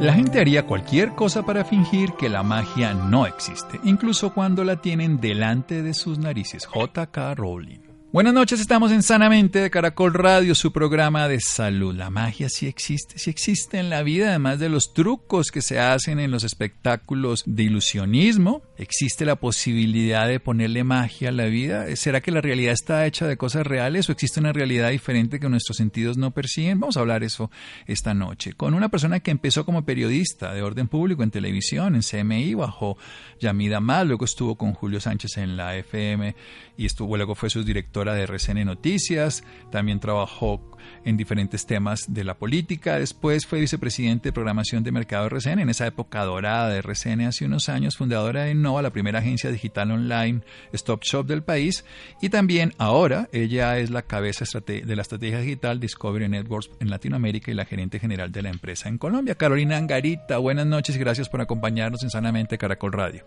[0.00, 4.82] La gente haría cualquier cosa para fingir que la magia no existe, incluso cuando la
[4.82, 6.66] tienen delante de sus narices.
[6.66, 7.34] J.K.
[7.34, 7.80] Rowling.
[8.14, 11.92] Buenas noches, estamos en Sanamente de Caracol Radio, su programa de salud.
[11.92, 15.80] La magia sí existe, sí existe en la vida, además de los trucos que se
[15.80, 18.62] hacen en los espectáculos de ilusionismo.
[18.76, 21.94] ¿Existe la posibilidad de ponerle magia a la vida?
[21.94, 25.48] ¿Será que la realidad está hecha de cosas reales o existe una realidad diferente que
[25.48, 26.80] nuestros sentidos no perciben?
[26.80, 27.52] Vamos a hablar eso
[27.86, 32.02] esta noche con una persona que empezó como periodista de orden público en televisión, en
[32.02, 32.98] CMI, bajo
[33.38, 36.34] Yamida Mal, luego estuvo con Julio Sánchez en la FM
[36.76, 40.60] y estuvo, luego fue su directora de RCN Noticias, también trabajó
[41.04, 45.60] en diferentes temas de la política, después fue vicepresidente de programación de mercado de RCN,
[45.60, 49.50] en esa época dorada de RCN hace unos años, fundadora de Innova, la primera agencia
[49.50, 50.40] digital online
[50.72, 51.84] Stop Shop del país,
[52.22, 57.50] y también ahora ella es la cabeza de la estrategia digital Discovery Networks en Latinoamérica
[57.50, 59.34] y la gerente general de la empresa en Colombia.
[59.34, 63.26] Carolina Angarita, buenas noches y gracias por acompañarnos en Sanamente Caracol Radio.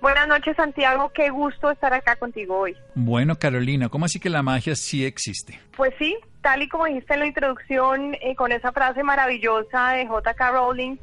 [0.00, 1.10] Buenas noches, Santiago.
[1.12, 2.76] Qué gusto estar acá contigo hoy.
[2.94, 5.58] Bueno, Carolina, ¿cómo así que la magia sí existe?
[5.76, 10.06] Pues sí, tal y como dijiste en la introducción, eh, con esa frase maravillosa de
[10.06, 10.50] J.K.
[10.52, 10.96] Rowling,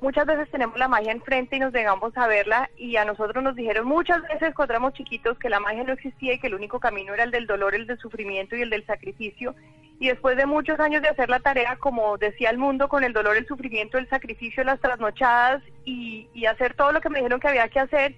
[0.00, 3.56] muchas veces tenemos la magia enfrente y nos negamos a verla y a nosotros nos
[3.56, 6.80] dijeron muchas veces cuando éramos chiquitos que la magia no existía y que el único
[6.80, 9.54] camino era el del dolor, el del sufrimiento y el del sacrificio.
[9.98, 13.14] Y después de muchos años de hacer la tarea, como decía el mundo, con el
[13.14, 17.40] dolor, el sufrimiento, el sacrificio, las trasnochadas y, y hacer todo lo que me dijeron
[17.40, 18.14] que había que hacer,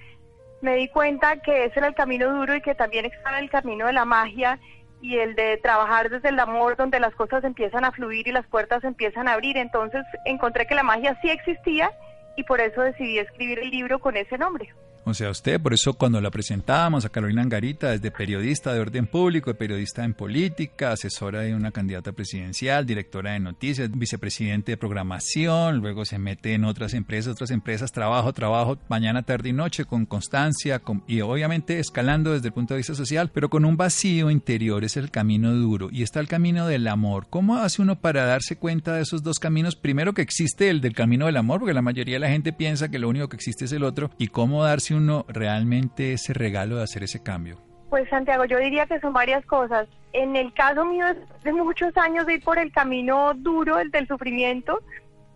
[0.60, 3.86] me di cuenta que ese era el camino duro y que también estaba el camino
[3.86, 4.58] de la magia
[5.00, 8.46] y el de trabajar desde el amor donde las cosas empiezan a fluir y las
[8.46, 9.56] puertas empiezan a abrir.
[9.56, 11.90] Entonces encontré que la magia sí existía
[12.36, 14.72] y por eso decidí escribir el libro con ese nombre.
[15.08, 19.06] O sea, usted, por eso cuando la presentábamos a Carolina Angarita, desde periodista de orden
[19.06, 25.78] público, periodista en política, asesora de una candidata presidencial, directora de noticias, vicepresidente de programación,
[25.78, 30.04] luego se mete en otras empresas, otras empresas, trabajo, trabajo, mañana, tarde y noche, con
[30.04, 34.84] constancia, y obviamente escalando desde el punto de vista social, pero con un vacío interior,
[34.84, 37.28] es el camino duro, y está el camino del amor.
[37.30, 39.74] ¿Cómo hace uno para darse cuenta de esos dos caminos?
[39.74, 42.90] Primero que existe el del camino del amor, porque la mayoría de la gente piensa
[42.90, 46.76] que lo único que existe es el otro, y cómo darse uno realmente ese regalo
[46.76, 47.58] de hacer ese cambio?
[47.90, 49.88] Pues Santiago, yo diría que son varias cosas.
[50.12, 51.06] En el caso mío
[51.42, 54.80] de muchos años de ir por el camino duro, el del sufrimiento,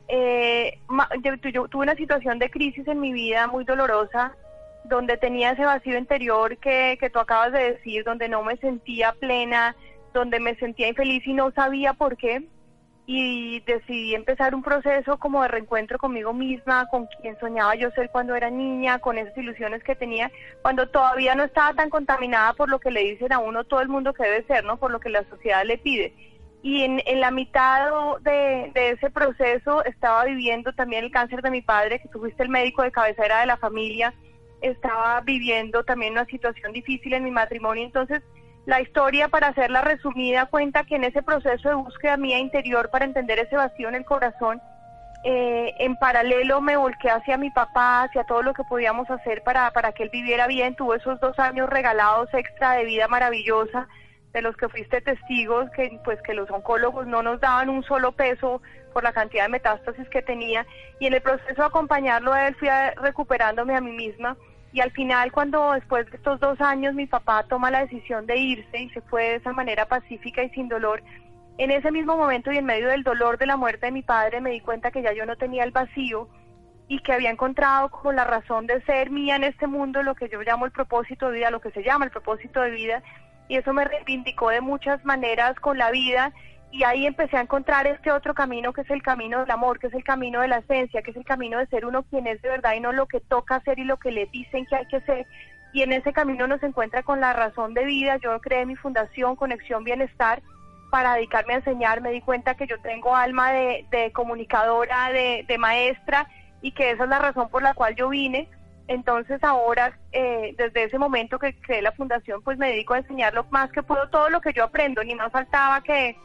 [0.09, 0.79] eh,
[1.23, 4.35] yo, tuve una situación de crisis en mi vida muy dolorosa,
[4.85, 9.13] donde tenía ese vacío interior que, que tú acabas de decir, donde no me sentía
[9.13, 9.75] plena,
[10.13, 12.47] donde me sentía infeliz y no sabía por qué
[13.05, 18.11] y decidí empezar un proceso como de reencuentro conmigo misma, con quien soñaba yo ser
[18.11, 20.31] cuando era niña, con esas ilusiones que tenía,
[20.63, 23.89] cuando todavía no estaba tan contaminada por lo que le dicen a uno todo el
[23.89, 24.77] mundo que debe ser, ¿no?
[24.77, 26.15] Por lo que la sociedad le pide.
[26.63, 27.91] Y en, en la mitad
[28.21, 32.49] de, de ese proceso estaba viviendo también el cáncer de mi padre, que tú el
[32.49, 34.15] médico de cabecera de la familia,
[34.61, 38.23] estaba viviendo también una situación difícil en mi matrimonio, entonces
[38.67, 43.05] la historia, para hacerla resumida, cuenta que en ese proceso de búsqueda mía interior para
[43.05, 44.63] entender ese vacío en el corazón,
[45.25, 49.71] eh, en paralelo me volqué hacia mi papá, hacia todo lo que podíamos hacer para,
[49.71, 50.75] para que él viviera bien.
[50.75, 53.89] Tuvo esos dos años regalados extra de vida maravillosa,
[54.33, 58.13] de los que fuiste testigos, que pues que los oncólogos no nos daban un solo
[58.13, 58.63] peso
[58.93, 60.67] por la cantidad de metástasis que tenía
[61.01, 64.37] y en el proceso de acompañarlo a él fui recuperándome a mí misma
[64.73, 68.39] y al final cuando después de estos dos años mi papá toma la decisión de
[68.39, 71.03] irse y se fue de esa manera pacífica y sin dolor,
[71.59, 74.41] en ese mismo momento y en medio del dolor de la muerte de mi padre
[74.41, 76.29] me di cuenta que ya yo no tenía el vacío
[76.89, 80.29] y que había encontrado como la razón de ser mía en este mundo, lo que
[80.29, 83.03] yo llamo el propósito de vida, lo que se llama el propósito de vida,
[83.49, 86.33] y eso me reivindicó de muchas maneras con la vida
[86.73, 89.89] y ahí empecé a encontrar este otro camino que es el camino del amor, que
[89.89, 92.41] es el camino de la esencia, que es el camino de ser uno quien es
[92.41, 94.87] de verdad y no lo que toca hacer y lo que le dicen que hay
[94.87, 95.27] que ser.
[95.75, 98.17] Y en ese camino nos encuentra con la razón de vida.
[98.17, 100.43] Yo creé mi fundación Conexión Bienestar
[100.91, 102.01] para dedicarme a enseñar.
[102.01, 106.27] Me di cuenta que yo tengo alma de, comunicadora, de, de maestra
[106.63, 108.49] y que esa es la razón por la cual yo vine
[108.89, 113.33] entonces ahora, eh, desde ese momento que creé la fundación, pues me dedico a enseñar
[113.33, 116.17] lo más que puedo, todo lo que yo aprendo, ni más faltaba que,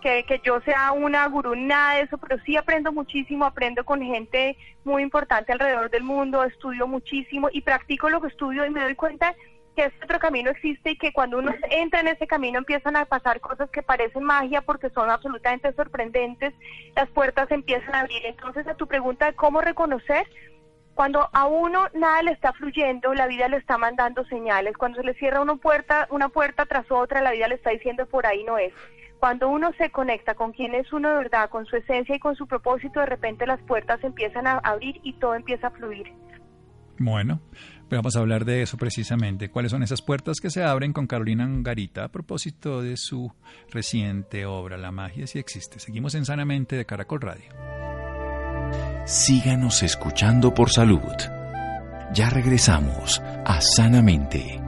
[0.00, 4.02] que, que, yo sea una gurú, nada de eso, pero sí aprendo muchísimo, aprendo con
[4.02, 8.82] gente muy importante alrededor del mundo, estudio muchísimo y practico lo que estudio y me
[8.82, 9.34] doy cuenta
[9.78, 13.04] que este otro camino existe y que cuando uno entra en ese camino empiezan a
[13.04, 16.52] pasar cosas que parecen magia porque son absolutamente sorprendentes,
[16.96, 18.26] las puertas empiezan a abrir.
[18.26, 20.26] Entonces a tu pregunta de cómo reconocer,
[20.98, 24.76] cuando a uno nada le está fluyendo, la vida le está mandando señales.
[24.76, 28.04] Cuando se le cierra una puerta, una puerta tras otra, la vida le está diciendo
[28.06, 28.72] por ahí no es.
[29.18, 32.36] Cuando uno se conecta con quien es uno de verdad, con su esencia y con
[32.36, 36.12] su propósito, de repente las puertas empiezan a abrir y todo empieza a fluir.
[37.00, 37.40] Bueno,
[37.90, 39.50] vamos a hablar de eso precisamente.
[39.50, 43.32] ¿Cuáles son esas puertas que se abren con Carolina Angarita a propósito de su
[43.70, 45.78] reciente obra La magia si existe?
[45.78, 47.78] Seguimos en Sanamente de Caracol Radio
[49.08, 51.00] síganos escuchando por salud.
[52.12, 54.67] Ya regresamos a Sanamente.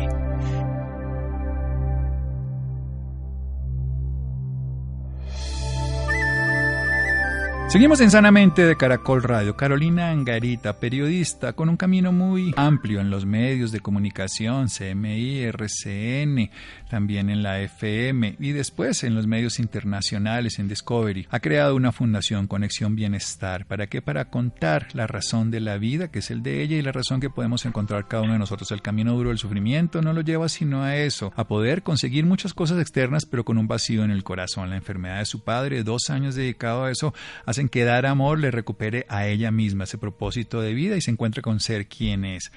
[7.71, 9.55] Seguimos en Sanamente de Caracol Radio.
[9.55, 16.51] Carolina Angarita, periodista con un camino muy amplio en los medios de comunicación, CMI, RCN,
[16.89, 21.27] también en la FM y después en los medios internacionales, en Discovery.
[21.29, 23.65] Ha creado una fundación Conexión Bienestar.
[23.65, 24.01] ¿Para qué?
[24.01, 27.21] Para contar la razón de la vida, que es el de ella, y la razón
[27.21, 28.69] que podemos encontrar cada uno de nosotros.
[28.71, 32.53] El camino duro del sufrimiento no lo lleva sino a eso, a poder conseguir muchas
[32.53, 34.69] cosas externas, pero con un vacío en el corazón.
[34.69, 37.13] La enfermedad de su padre, dos años dedicado a eso,
[37.45, 41.11] hace que dar amor le recupere a ella misma ese propósito de vida y se
[41.11, 42.51] encuentre con ser quien es.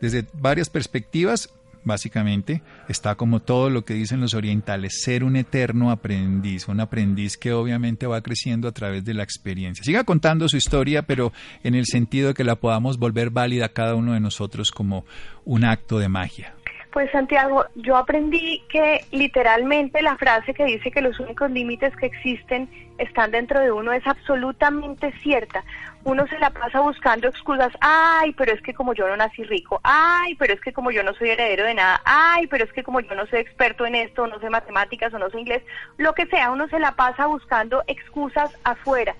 [0.00, 1.50] Desde varias perspectivas,
[1.84, 7.36] básicamente, está como todo lo que dicen los orientales, ser un eterno aprendiz, un aprendiz
[7.36, 9.84] que obviamente va creciendo a través de la experiencia.
[9.84, 11.32] Siga contando su historia, pero
[11.62, 15.04] en el sentido de que la podamos volver válida cada uno de nosotros como
[15.44, 16.54] un acto de magia.
[16.92, 22.06] Pues Santiago, yo aprendí que literalmente la frase que dice que los únicos límites que
[22.06, 25.62] existen están dentro de uno es absolutamente cierta.
[26.02, 29.80] Uno se la pasa buscando excusas, ay, pero es que como yo no nací rico,
[29.84, 32.82] ay, pero es que como yo no soy heredero de nada, ay, pero es que
[32.82, 35.62] como yo no soy experto en esto, no sé matemáticas o no sé inglés,
[35.96, 39.14] lo que sea, uno se la pasa buscando excusas afuera.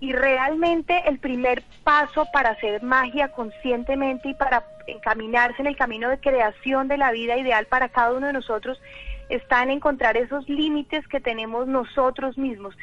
[0.00, 6.08] Y realmente el primer paso para hacer magia conscientemente y para encaminarse en el camino
[6.08, 8.80] de creación de la vida ideal para cada uno de nosotros
[9.28, 12.76] está en encontrar esos límites que tenemos nosotros mismos.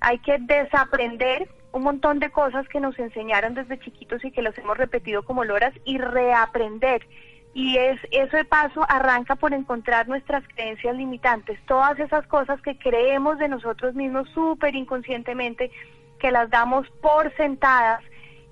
[0.00, 4.56] Hay que desaprender un montón de cosas que nos enseñaron desde chiquitos y que los
[4.58, 7.06] hemos repetido como loras y reaprender.
[7.54, 13.38] Y es eso paso arranca por encontrar nuestras creencias limitantes, todas esas cosas que creemos
[13.38, 15.70] de nosotros mismos súper inconscientemente
[16.18, 18.02] que las damos por sentadas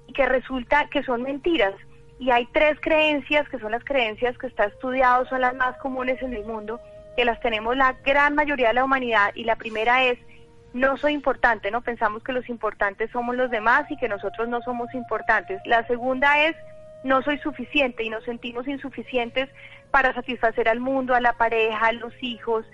[0.06, 1.74] y que resulta que son mentiras.
[2.18, 6.20] Y hay tres creencias que son las creencias que está estudiado, son las más comunes
[6.22, 6.80] en el mundo,
[7.16, 9.32] que las tenemos la gran mayoría de la humanidad.
[9.34, 10.18] Y la primera es,
[10.72, 11.82] no soy importante, ¿no?
[11.82, 15.60] Pensamos que los importantes somos los demás y que nosotros no somos importantes.
[15.64, 16.56] La segunda es,
[17.04, 19.48] no soy suficiente y nos sentimos insuficientes
[19.90, 22.66] para satisfacer al mundo, a la pareja, a los hijos,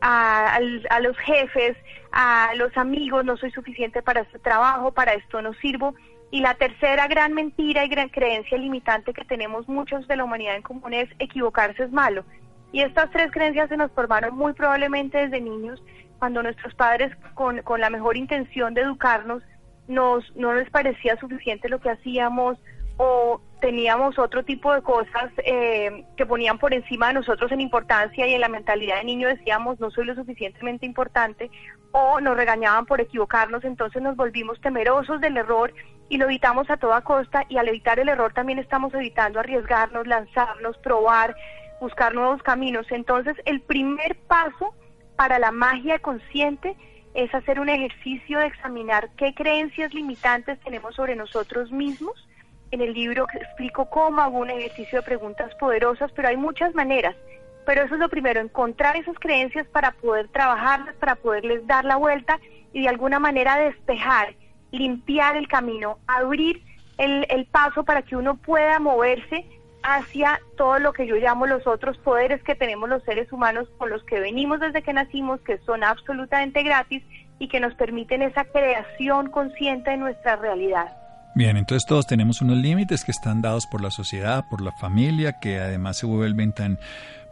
[0.00, 0.60] a,
[1.00, 1.76] los jefes,
[2.12, 5.94] a los amigos, no soy suficiente para este trabajo, para esto no sirvo.
[6.30, 10.56] Y la tercera gran mentira y gran creencia limitante que tenemos muchos de la humanidad
[10.56, 12.24] en común es equivocarse es malo.
[12.72, 15.82] Y estas tres creencias se nos formaron muy probablemente desde niños,
[16.18, 19.42] cuando nuestros padres, con, con la mejor intención de educarnos,
[19.86, 22.58] nos, no les parecía suficiente lo que hacíamos
[22.98, 28.26] o teníamos otro tipo de cosas eh, que ponían por encima de nosotros en importancia
[28.26, 31.50] y en la mentalidad de niño decíamos no soy lo suficientemente importante
[31.92, 35.72] o nos regañaban por equivocarnos, entonces nos volvimos temerosos del error
[36.08, 40.06] y lo evitamos a toda costa y al evitar el error también estamos evitando arriesgarnos,
[40.06, 41.34] lanzarnos, probar,
[41.80, 42.86] buscar nuevos caminos.
[42.90, 44.74] Entonces el primer paso
[45.16, 46.76] para la magia consciente
[47.14, 52.27] es hacer un ejercicio de examinar qué creencias limitantes tenemos sobre nosotros mismos
[52.70, 57.16] en el libro explico cómo hago un ejercicio de preguntas poderosas, pero hay muchas maneras.
[57.64, 61.96] Pero eso es lo primero, encontrar esas creencias para poder trabajarlas, para poderles dar la
[61.96, 62.40] vuelta
[62.72, 64.34] y de alguna manera despejar,
[64.70, 66.62] limpiar el camino, abrir
[66.98, 69.46] el, paso para que uno pueda moverse
[69.82, 73.90] hacia todo lo que yo llamo los otros poderes que tenemos los seres humanos con
[73.90, 77.02] los que venimos desde que nacimos, que son absolutamente gratis
[77.38, 81.07] y que nos permiten esa creación consciente de nuestra realidad.
[81.38, 85.34] Bien, entonces todos tenemos unos límites que están dados por la sociedad, por la familia,
[85.34, 86.80] que además se vuelven tan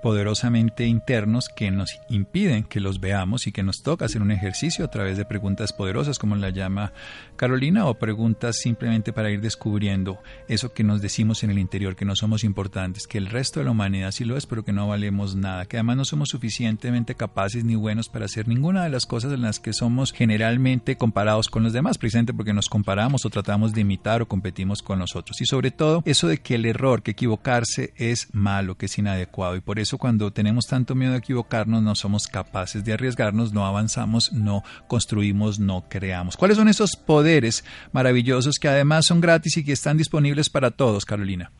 [0.03, 4.85] poderosamente internos que nos impiden que los veamos y que nos toca hacer un ejercicio
[4.85, 6.93] a través de preguntas poderosas como la llama
[7.37, 12.05] Carolina o preguntas simplemente para ir descubriendo eso que nos decimos en el interior, que
[12.05, 14.89] no somos importantes, que el resto de la humanidad sí lo es, pero que no
[14.89, 19.07] valemos nada, que además no somos suficientemente capaces ni buenos para hacer ninguna de las
[19.07, 23.31] cosas en las que somos generalmente comparados con los demás, precisamente porque nos comparamos o
[23.31, 25.41] tratamos de imitar o competimos con nosotros.
[25.41, 29.57] Y sobre todo eso de que el error, que equivocarse es malo, que es inadecuado
[29.57, 33.65] y por eso cuando tenemos tanto miedo de equivocarnos no somos capaces de arriesgarnos, no
[33.65, 36.37] avanzamos, no construimos, no creamos.
[36.37, 41.05] ¿Cuáles son esos poderes maravillosos que además son gratis y que están disponibles para todos,
[41.05, 41.51] Carolina?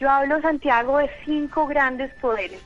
[0.00, 2.60] Yo hablo, Santiago, de cinco grandes poderes.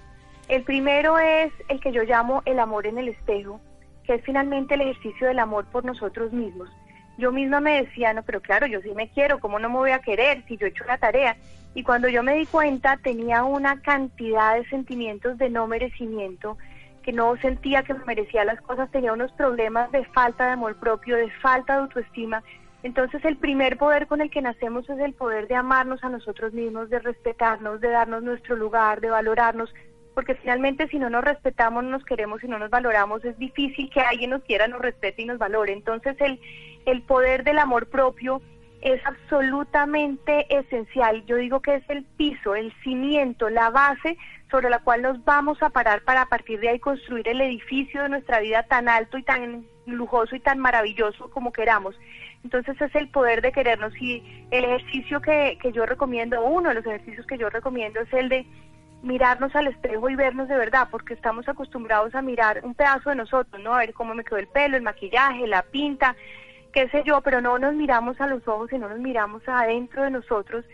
[0.48, 3.60] El primero es el que yo llamo el amor en el espejo,
[4.04, 6.70] que es finalmente el ejercicio del amor por nosotros mismos.
[7.16, 9.90] Yo misma me decía, no, pero claro, yo sí me quiero, ¿cómo no me voy
[9.92, 11.36] a querer si yo he hecho la tarea?
[11.74, 16.56] Y cuando yo me di cuenta tenía una cantidad de sentimientos de no merecimiento,
[17.02, 20.76] que no sentía que me merecía las cosas, tenía unos problemas de falta de amor
[20.76, 22.42] propio, de falta de autoestima.
[22.82, 26.52] Entonces el primer poder con el que nacemos es el poder de amarnos a nosotros
[26.52, 29.72] mismos, de respetarnos, de darnos nuestro lugar, de valorarnos,
[30.14, 33.90] porque finalmente si no nos respetamos, no nos queremos y no nos valoramos, es difícil
[33.90, 35.72] que alguien nos quiera, nos respete y nos valore.
[35.72, 36.40] Entonces el,
[36.86, 38.42] el poder del amor propio
[38.84, 41.24] es absolutamente esencial.
[41.24, 44.18] Yo digo que es el piso, el cimiento, la base
[44.50, 48.02] sobre la cual nos vamos a parar para a partir de ahí construir el edificio
[48.02, 51.96] de nuestra vida tan alto y tan lujoso y tan maravilloso como queramos.
[52.44, 56.74] Entonces es el poder de querernos y el ejercicio que, que yo recomiendo, uno de
[56.74, 58.46] los ejercicios que yo recomiendo es el de
[59.02, 63.16] mirarnos al espejo y vernos de verdad, porque estamos acostumbrados a mirar un pedazo de
[63.16, 63.74] nosotros, ¿no?
[63.74, 66.16] A ver cómo me quedó el pelo, el maquillaje, la pinta,
[66.74, 70.02] qué sé yo, pero no nos miramos a los ojos y no nos miramos adentro
[70.02, 70.64] de nosotros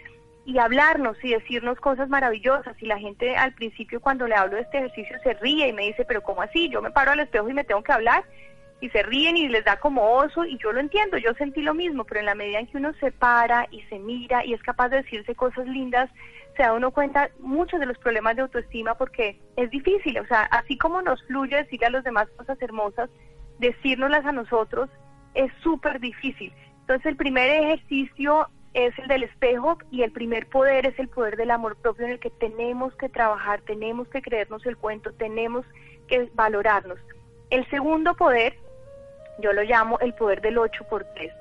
[0.46, 2.74] y hablarnos y decirnos cosas maravillosas.
[2.80, 5.84] Y la gente al principio cuando le hablo de este ejercicio se ríe y me
[5.84, 6.70] dice, pero ¿cómo así?
[6.70, 8.24] Yo me paro al espejo y me tengo que hablar
[8.80, 11.74] y se ríen y les da como oso y yo lo entiendo, yo sentí lo
[11.74, 14.62] mismo, pero en la medida en que uno se para y se mira y es
[14.62, 16.08] capaz de decirse cosas lindas,
[16.56, 20.44] se da uno cuenta muchos de los problemas de autoestima porque es difícil, o sea,
[20.44, 23.10] así como nos fluye decirle a los demás cosas hermosas,
[23.58, 24.88] decírnoslas a nosotros
[25.34, 26.52] es súper difícil.
[26.80, 31.36] Entonces el primer ejercicio es el del espejo y el primer poder es el poder
[31.36, 35.64] del amor propio en el que tenemos que trabajar, tenemos que creernos el cuento, tenemos
[36.08, 36.98] que valorarnos.
[37.50, 38.54] El segundo poder,
[39.40, 41.32] yo lo llamo el poder del 8 por 3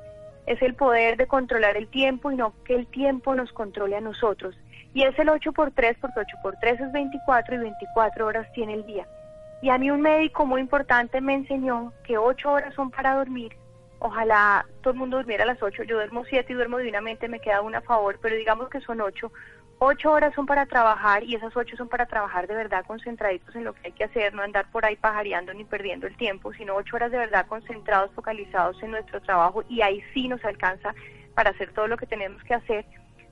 [0.49, 4.01] es el poder de controlar el tiempo y no que el tiempo nos controle a
[4.01, 4.55] nosotros.
[4.95, 8.51] Y es el 8 por 3 porque 8 por 3 es 24 y 24 horas
[8.53, 9.07] tiene el día.
[9.61, 13.55] Y a mí un médico muy importante me enseñó que 8 horas son para dormir,
[13.99, 15.83] Ojalá todo el mundo durmiera a las 8.
[15.83, 19.01] Yo duermo 7 y duermo divinamente, me queda una a favor, pero digamos que son
[19.01, 19.31] 8.
[19.81, 23.63] 8 horas son para trabajar y esas 8 son para trabajar de verdad concentraditos en
[23.63, 26.75] lo que hay que hacer, no andar por ahí pajareando ni perdiendo el tiempo, sino
[26.75, 30.93] 8 horas de verdad concentrados, focalizados en nuestro trabajo y ahí sí nos alcanza
[31.33, 32.85] para hacer todo lo que tenemos que hacer.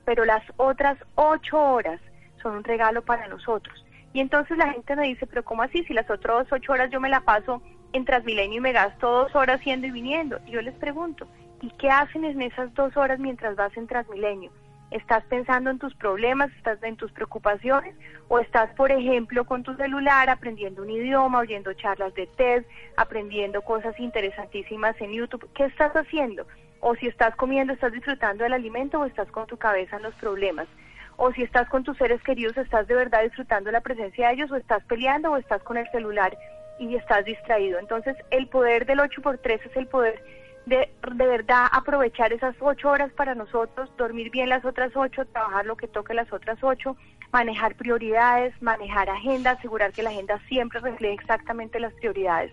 [0.06, 2.00] Pero las otras 8 horas
[2.42, 3.84] son un regalo para nosotros.
[4.14, 5.84] Y entonces la gente me dice, pero ¿cómo así?
[5.84, 9.34] Si las otras 8 horas yo me la paso en Transmilenio y me gasto dos
[9.34, 10.38] horas yendo y viniendo.
[10.46, 11.26] Yo les pregunto,
[11.60, 14.50] ¿y qué hacen en esas dos horas mientras vas en Transmilenio?
[14.90, 17.94] ¿Estás pensando en tus problemas, estás en tus preocupaciones?
[18.28, 22.64] ¿O estás, por ejemplo, con tu celular aprendiendo un idioma, oyendo charlas de TED,
[22.96, 25.48] aprendiendo cosas interesantísimas en YouTube?
[25.54, 26.46] ¿Qué estás haciendo?
[26.80, 30.14] O si estás comiendo, estás disfrutando del alimento o estás con tu cabeza en los
[30.14, 30.68] problemas.
[31.16, 34.50] O si estás con tus seres queridos, estás de verdad disfrutando la presencia de ellos
[34.50, 36.34] o estás peleando o estás con el celular
[36.78, 37.78] y estás distraído.
[37.78, 40.22] Entonces, el poder del 8 por 3 es el poder
[40.68, 45.64] de, de verdad aprovechar esas ocho horas para nosotros, dormir bien las otras ocho, trabajar
[45.64, 46.96] lo que toque las otras ocho,
[47.32, 52.52] manejar prioridades, manejar agenda, asegurar que la agenda siempre refleje exactamente las prioridades.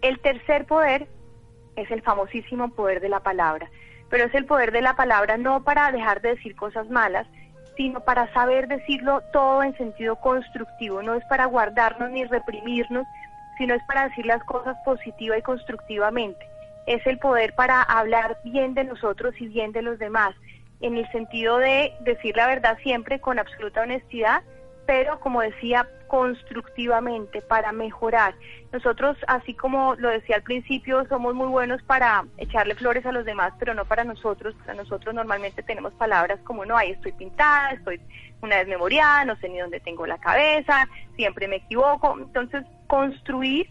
[0.00, 1.08] El tercer poder
[1.76, 3.68] es el famosísimo poder de la palabra,
[4.08, 7.26] pero es el poder de la palabra no para dejar de decir cosas malas,
[7.76, 13.06] sino para saber decirlo todo en sentido constructivo, no es para guardarnos ni reprimirnos,
[13.60, 16.48] sino es para decir las cosas positiva y constructivamente
[16.86, 20.34] es el poder para hablar bien de nosotros y bien de los demás,
[20.80, 24.42] en el sentido de decir la verdad siempre con absoluta honestidad,
[24.86, 28.34] pero como decía, constructivamente, para mejorar.
[28.72, 33.26] Nosotros, así como lo decía al principio, somos muy buenos para echarle flores a los
[33.26, 34.54] demás, pero no para nosotros.
[34.54, 38.00] Para nosotros normalmente tenemos palabras como, no, ahí estoy pintada, estoy
[38.40, 42.16] una desmemoriada, no sé ni dónde tengo la cabeza, siempre me equivoco.
[42.18, 43.68] Entonces, construir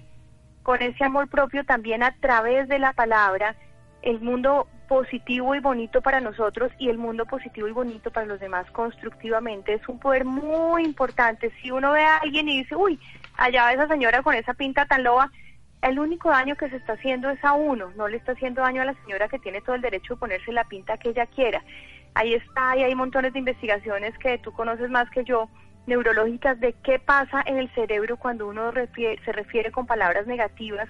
[0.63, 3.53] con ese amor propio también a través de la palabra
[4.01, 8.39] el mundo positivo y bonito para nosotros y el mundo positivo y bonito para los
[8.39, 9.73] demás constructivamente.
[9.73, 11.51] Es un poder muy importante.
[11.61, 12.97] Si uno ve a alguien y dice, uy,
[13.35, 15.29] allá va esa señora con esa pinta tan loba,
[15.81, 18.83] el único daño que se está haciendo es a uno, no le está haciendo daño
[18.83, 21.61] a la señora que tiene todo el derecho de ponerse la pinta que ella quiera.
[22.13, 25.49] Ahí está, y hay montones de investigaciones que tú conoces más que yo,
[25.89, 30.87] neurológicas de qué pasa en el cerebro cuando uno se refiere con palabras negativas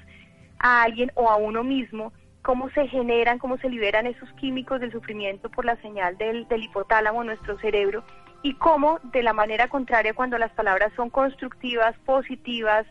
[0.59, 4.91] a alguien o a uno mismo, cómo se generan, cómo se liberan esos químicos del
[4.91, 8.03] sufrimiento por la señal del, del hipotálamo en nuestro cerebro
[8.43, 12.85] y cómo de la manera contraria cuando las palabras son constructivas, positivas,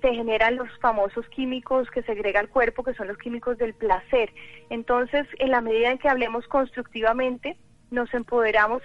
[0.00, 4.32] se generan los famosos químicos que segrega el cuerpo, que son los químicos del placer.
[4.70, 7.56] Entonces, en la medida en que hablemos constructivamente,
[7.90, 8.82] nos empoderamos,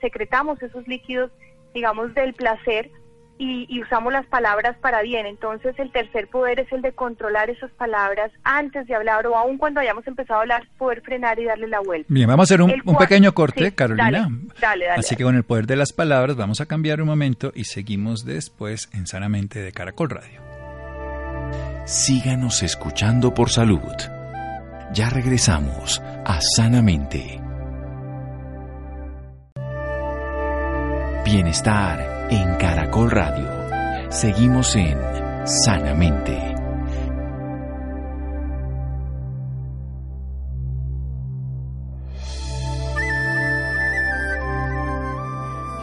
[0.00, 1.30] secretamos esos líquidos
[1.74, 2.90] digamos, del placer
[3.38, 5.26] y, usamos las palabras para bien.
[5.26, 9.58] Entonces el tercer poder es el de controlar esas palabras antes de hablar o aún
[9.58, 12.06] cuando hayamos empezado a hablar, poder frenar y darle la vuelta.
[12.08, 14.28] Bien, vamos a hacer un, pequeño corte, Carolina.
[14.60, 17.52] Dale, dale, Así que con el poder de las palabras vamos a cambiar un momento
[17.54, 20.40] y seguimos después en Sanamente de Caracol Radio.
[21.86, 23.92] Síganos escuchando por salud.
[24.92, 27.43] Ya regresamos a Sanamente.
[31.24, 33.50] Bienestar en Caracol Radio.
[34.10, 34.98] Seguimos en
[35.46, 36.54] Sanamente.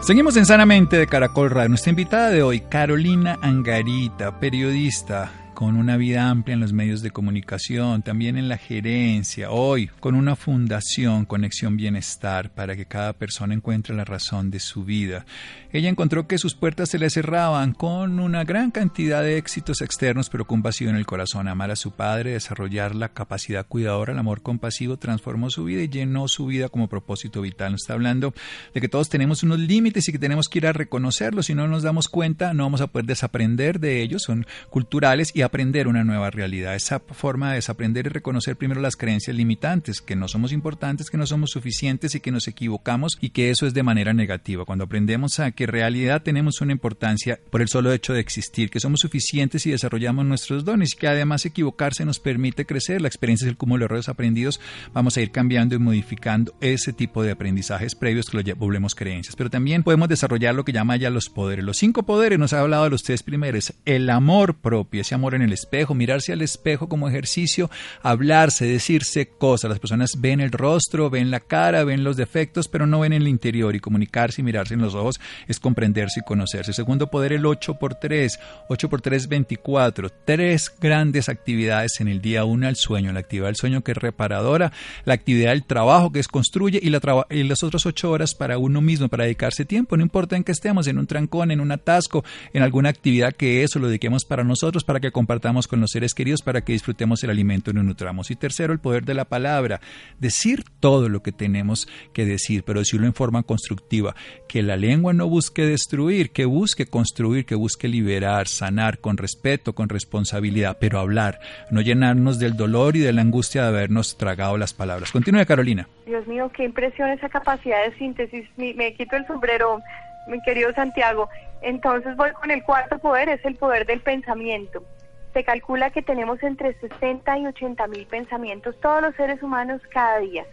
[0.01, 1.69] Seguimos en Sanamente de Caracol Radio.
[1.69, 7.11] Nuestra invitada de hoy, Carolina Angarita, periodista, con una vida amplia en los medios de
[7.11, 13.53] comunicación, también en la gerencia, hoy con una fundación Conexión Bienestar para que cada persona
[13.53, 15.23] encuentre la razón de su vida.
[15.71, 20.29] Ella encontró que sus puertas se le cerraban con una gran cantidad de éxitos externos,
[20.31, 21.47] pero con vacío en el corazón.
[21.47, 25.89] Amar a su padre, desarrollar la capacidad cuidadora, el amor compasivo, transformó su vida y
[25.89, 27.73] llenó su vida como propósito vital.
[27.73, 28.33] Nos está hablando
[28.73, 31.45] de que todos tenemos unos límites y que tenemos que ir a reconocerlos.
[31.45, 35.43] Si no nos damos cuenta, no vamos a poder desaprender de ellos, son culturales y
[35.51, 36.75] aprender una nueva realidad.
[36.75, 41.17] Esa forma de desaprender y reconocer primero las creencias limitantes, que no somos importantes, que
[41.17, 44.63] no somos suficientes y que nos equivocamos y que eso es de manera negativa.
[44.63, 48.69] Cuando aprendemos a que en realidad tenemos una importancia por el solo hecho de existir,
[48.69, 53.01] que somos suficientes y desarrollamos nuestros dones y que además equivocarse nos permite crecer.
[53.01, 54.61] La experiencia es el cúmulo de errores aprendidos.
[54.93, 59.35] Vamos a ir cambiando y modificando ese tipo de aprendizajes previos que lo volvemos creencias.
[59.35, 61.65] Pero también podemos desarrollar lo que llama ya los poderes.
[61.65, 63.73] Los cinco poderes nos ha hablado de los tres primeros.
[63.83, 67.69] El amor propio, ese amor en el espejo, mirarse al espejo como ejercicio,
[68.01, 69.69] hablarse, decirse cosas.
[69.69, 73.27] Las personas ven el rostro, ven la cara, ven los defectos, pero no ven el
[73.27, 76.73] interior y comunicarse y mirarse en los ojos es comprenderse y conocerse.
[76.73, 78.39] Segundo poder, el 8 por 3,
[78.69, 80.09] 8 por 3, 24.
[80.25, 82.45] Tres grandes actividades en el día.
[82.45, 84.71] Una, el sueño, la actividad del sueño que es reparadora,
[85.05, 88.81] la actividad del trabajo que es construye y, y las otras ocho horas para uno
[88.81, 89.97] mismo, para dedicarse tiempo.
[89.97, 93.63] No importa en que estemos, en un trancón, en un atasco, en alguna actividad que
[93.63, 97.23] eso lo dediquemos para nosotros, para que compartamos con los seres queridos, para que disfrutemos
[97.23, 98.31] el alimento y nos nutramos.
[98.31, 99.79] Y tercero, el poder de la palabra.
[100.17, 104.15] Decir todo lo que tenemos que decir, pero decirlo en forma constructiva.
[104.49, 109.73] Que la lengua no busque destruir, que busque construir, que busque liberar, sanar con respeto,
[109.73, 114.57] con responsabilidad, pero hablar, no llenarnos del dolor y de la angustia de habernos tragado
[114.57, 115.11] las palabras.
[115.11, 115.87] Continúe, Carolina.
[116.07, 118.49] Dios mío, qué impresión esa capacidad de síntesis.
[118.57, 119.81] Me quito el sombrero,
[120.27, 121.29] mi querido Santiago.
[121.61, 124.83] Entonces voy con el cuarto poder, es el poder del pensamiento.
[125.33, 130.19] Se calcula que tenemos entre 60 y 80 mil pensamientos todos los seres humanos cada
[130.19, 130.45] día.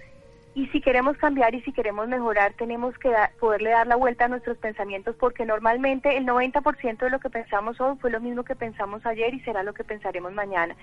[0.55, 4.29] Y si queremos cambiar y si queremos mejorar, tenemos que poderle dar la vuelta a
[4.29, 8.57] nuestros pensamientos porque normalmente el 90% de lo que pensamos hoy fue lo mismo que
[8.57, 10.75] pensamos ayer y será lo que pensaremos mañana.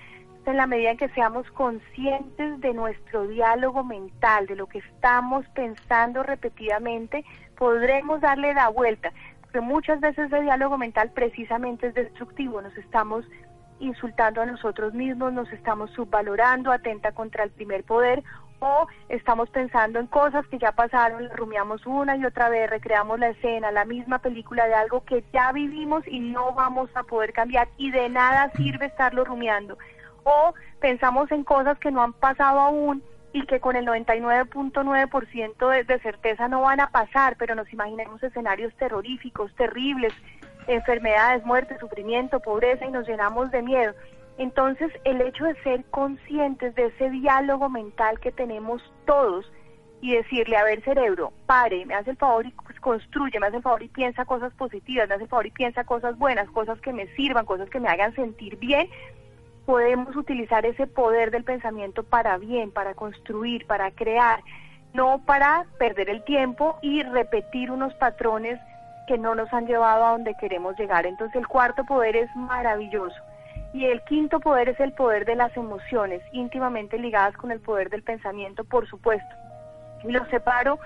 [0.46, 5.44] en la medida en que seamos conscientes de nuestro diálogo mental, de lo que estamos
[5.48, 7.24] pensando repetidamente,
[7.58, 9.12] podremos darle la vuelta.
[9.42, 13.26] Porque muchas veces el diálogo mental precisamente es destructivo, nos estamos
[13.80, 18.22] insultando a nosotros mismos, nos estamos subvalorando, atenta contra el primer poder
[18.58, 23.28] o estamos pensando en cosas que ya pasaron, rumiamos una y otra vez, recreamos la
[23.28, 27.68] escena, la misma película de algo que ya vivimos y no vamos a poder cambiar
[27.76, 29.76] y de nada sirve estarlo rumiando.
[30.24, 35.84] O pensamos en cosas que no han pasado aún y que con el 99.9% de,
[35.84, 40.14] de certeza no van a pasar, pero nos imaginamos escenarios terroríficos, terribles,
[40.66, 43.94] enfermedades, muerte, sufrimiento, pobreza y nos llenamos de miedo.
[44.38, 49.50] Entonces, el hecho de ser conscientes de ese diálogo mental que tenemos todos
[50.02, 53.56] y decirle, a ver, cerebro, pare, me hace el favor y pues, construye, me hace
[53.56, 56.78] el favor y piensa cosas positivas, me hace el favor y piensa cosas buenas, cosas
[56.80, 58.90] que me sirvan, cosas que me hagan sentir bien,
[59.64, 64.40] podemos utilizar ese poder del pensamiento para bien, para construir, para crear,
[64.92, 68.60] no para perder el tiempo y repetir unos patrones
[69.06, 71.06] que no nos han llevado a donde queremos llegar.
[71.06, 73.16] Entonces el cuarto poder es maravilloso
[73.72, 77.90] y el quinto poder es el poder de las emociones, íntimamente ligadas con el poder
[77.90, 79.34] del pensamiento, por supuesto.
[80.04, 80.78] Y lo separo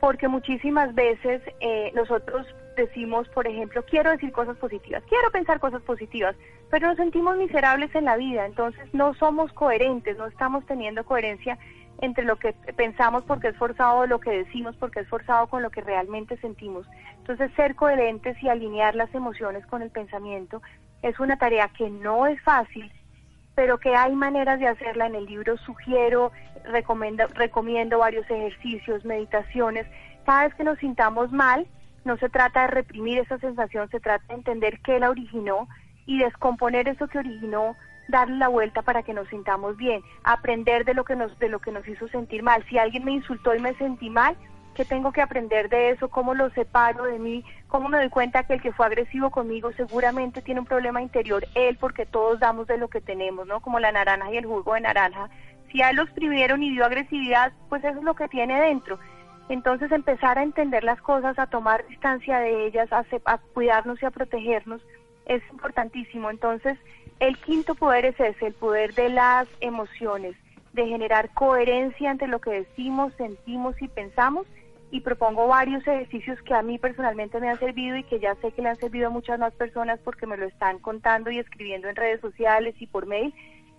[0.00, 5.82] porque muchísimas veces eh, nosotros decimos, por ejemplo, quiero decir cosas positivas, quiero pensar cosas
[5.82, 6.34] positivas,
[6.70, 11.58] pero nos sentimos miserables en la vida, entonces no somos coherentes, no estamos teniendo coherencia
[12.02, 15.70] entre lo que pensamos porque es forzado, lo que decimos porque es forzado con lo
[15.70, 16.84] que realmente sentimos.
[17.18, 20.60] Entonces, ser coherentes y alinear las emociones con el pensamiento
[21.02, 22.92] es una tarea que no es fácil,
[23.54, 25.06] pero que hay maneras de hacerla.
[25.06, 26.32] En el libro sugiero,
[26.64, 29.86] recomiendo, recomiendo varios ejercicios, meditaciones.
[30.26, 31.68] Cada vez que nos sintamos mal,
[32.04, 35.68] no se trata de reprimir esa sensación, se trata de entender qué la originó
[36.04, 37.76] y descomponer eso que originó,
[38.12, 41.58] darle la vuelta para que nos sintamos bien, aprender de lo que nos de lo
[41.58, 42.64] que nos hizo sentir mal.
[42.68, 44.36] Si alguien me insultó y me sentí mal,
[44.74, 46.08] ¿Qué tengo que aprender de eso?
[46.08, 47.44] ¿Cómo lo separo de mí?
[47.68, 51.46] ¿Cómo me doy cuenta que el que fue agresivo conmigo seguramente tiene un problema interior
[51.54, 53.60] él porque todos damos de lo que tenemos, ¿no?
[53.60, 55.28] Como la naranja y el jugo de naranja.
[55.70, 58.98] Si a él lo exprimieron y dio agresividad, pues eso es lo que tiene dentro.
[59.50, 64.06] Entonces empezar a entender las cosas, a tomar distancia de ellas, a, a cuidarnos y
[64.06, 64.80] a protegernos
[65.26, 66.30] es importantísimo.
[66.30, 66.78] Entonces
[67.20, 70.36] el quinto poder es ese, el poder de las emociones,
[70.72, 74.46] de generar coherencia entre lo que decimos, sentimos y pensamos
[74.90, 78.52] y propongo varios ejercicios que a mí personalmente me han servido y que ya sé
[78.52, 81.88] que le han servido a muchas más personas porque me lo están contando y escribiendo
[81.88, 83.34] en redes sociales y por mail.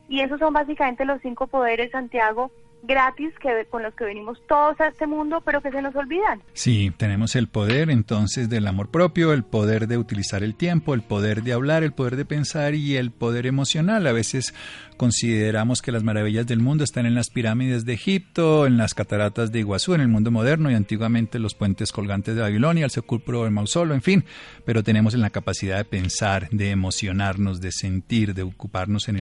[0.10, 2.52] Y esos son básicamente los cinco poderes, Santiago,
[2.84, 6.42] gratis que con los que venimos todos a este mundo, pero que se nos olvidan.
[6.54, 11.02] Sí, tenemos el poder entonces del amor propio, el poder de utilizar el tiempo, el
[11.02, 14.06] poder de hablar, el poder de pensar y el poder emocional.
[14.06, 14.54] A veces
[14.98, 19.52] consideramos que las maravillas del mundo están en las pirámides de Egipto, en las cataratas
[19.52, 23.44] de Iguazú, en el mundo moderno y antiguamente los puentes colgantes de Babilonia, el sepulcro
[23.44, 24.26] del Mausolo, en fin,
[24.66, 29.23] pero tenemos en la capacidad de pensar, de emocionarnos, de sentir, de ocuparnos en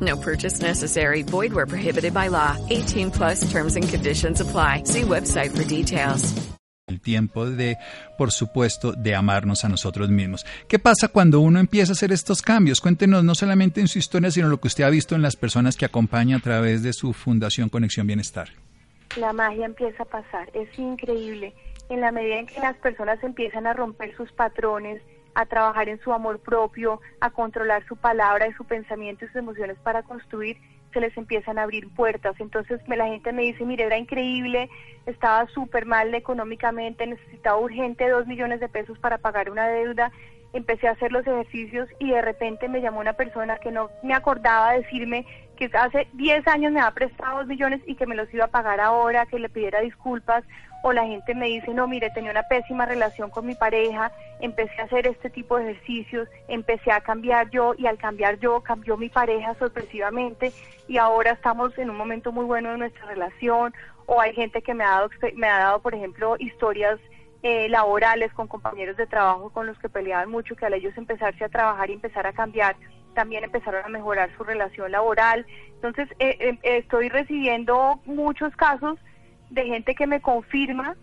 [0.00, 1.22] No purchase necessary.
[1.22, 2.56] Void where prohibited by law.
[2.70, 4.84] 18 plus terms and conditions apply.
[4.84, 6.34] See website for details.
[6.90, 7.76] El tiempo de,
[8.18, 10.44] por supuesto, de amarnos a nosotros mismos.
[10.66, 12.80] ¿Qué pasa cuando uno empieza a hacer estos cambios?
[12.80, 15.76] Cuéntenos no solamente en su historia, sino lo que usted ha visto en las personas
[15.76, 18.48] que acompaña a través de su Fundación Conexión Bienestar.
[19.16, 20.50] La magia empieza a pasar.
[20.52, 21.54] Es increíble.
[21.88, 25.00] En la medida en que las personas empiezan a romper sus patrones,
[25.34, 29.36] a trabajar en su amor propio, a controlar su palabra y su pensamiento y sus
[29.36, 30.56] emociones para construir,
[30.92, 32.34] se les empiezan a abrir puertas.
[32.40, 34.68] Entonces la gente me dice, mire, era increíble,
[35.06, 40.12] estaba súper mal económicamente, necesitaba urgente dos millones de pesos para pagar una deuda.
[40.52, 44.14] Empecé a hacer los ejercicios y de repente me llamó una persona que no me
[44.14, 45.24] acordaba decirme
[45.68, 48.48] que hace 10 años me ha prestado dos millones y que me los iba a
[48.48, 50.44] pagar ahora, que le pidiera disculpas
[50.82, 54.80] o la gente me dice, no, mire, tenía una pésima relación con mi pareja, empecé
[54.80, 58.96] a hacer este tipo de ejercicios, empecé a cambiar yo y al cambiar yo cambió
[58.96, 60.52] mi pareja sorpresivamente
[60.88, 63.74] y ahora estamos en un momento muy bueno de nuestra relación
[64.06, 66.98] o hay gente que me ha dado, me ha dado por ejemplo, historias
[67.42, 71.44] eh, laborales con compañeros de trabajo con los que peleaban mucho, que al ellos empezarse
[71.44, 72.76] a trabajar y empezar a cambiar,
[73.14, 75.46] también empezaron a mejorar su relación laboral.
[75.74, 78.98] Entonces, eh, eh, estoy recibiendo muchos casos
[79.50, 80.96] de gente que me confirma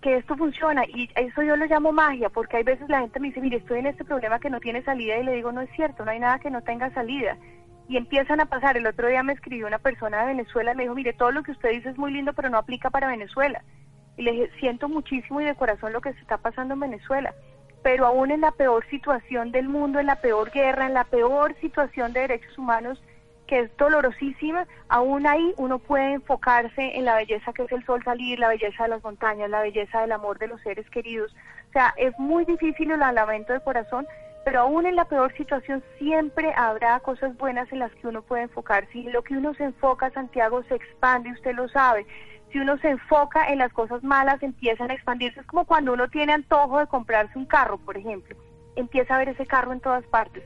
[0.00, 3.28] que esto funciona y eso yo lo llamo magia porque hay veces la gente me
[3.28, 5.70] dice, mire, estoy en este problema que no tiene salida y le digo, no es
[5.74, 7.36] cierto, no hay nada que no tenga salida.
[7.88, 10.82] Y empiezan a pasar, el otro día me escribió una persona de Venezuela y me
[10.84, 13.62] dijo, mire, todo lo que usted dice es muy lindo, pero no aplica para Venezuela.
[14.16, 17.34] Y le dije, siento muchísimo y de corazón lo que se está pasando en Venezuela,
[17.82, 21.54] pero aún en la peor situación del mundo, en la peor guerra, en la peor
[21.60, 23.02] situación de derechos humanos,
[23.46, 28.04] que es dolorosísima, aún ahí uno puede enfocarse en la belleza que es el sol
[28.04, 31.34] salir, la belleza de las montañas, la belleza del amor de los seres queridos.
[31.70, 34.06] O sea, es muy difícil el lamento de corazón,
[34.44, 38.44] pero aún en la peor situación siempre habrá cosas buenas en las que uno puede
[38.44, 38.98] enfocarse.
[38.98, 42.06] Y lo que uno se enfoca, Santiago, se expande, usted lo sabe.
[42.52, 45.40] Si uno se enfoca en las cosas malas, empiezan a expandirse.
[45.40, 48.36] Es como cuando uno tiene antojo de comprarse un carro, por ejemplo.
[48.76, 50.44] Empieza a ver ese carro en todas partes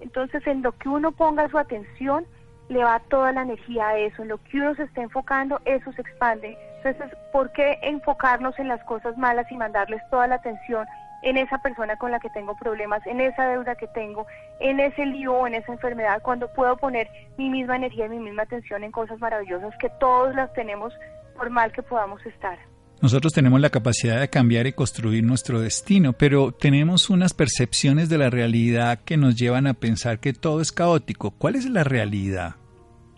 [0.00, 2.26] entonces, en lo que uno ponga su atención,
[2.68, 4.22] le va toda la energía a eso.
[4.22, 6.56] En lo que uno se esté enfocando, eso se expande.
[6.82, 10.86] Entonces, ¿por qué enfocarnos en las cosas malas y mandarles toda la atención
[11.22, 14.26] en esa persona con la que tengo problemas, en esa deuda que tengo,
[14.60, 18.42] en ese lío en esa enfermedad, cuando puedo poner mi misma energía y mi misma
[18.42, 20.92] atención en cosas maravillosas que todos las tenemos
[21.36, 22.58] por mal que podamos estar?
[23.02, 28.18] Nosotros tenemos la capacidad de cambiar y construir nuestro destino, pero tenemos unas percepciones de
[28.18, 31.30] la realidad que nos llevan a pensar que todo es caótico.
[31.32, 32.56] ¿Cuál es la realidad?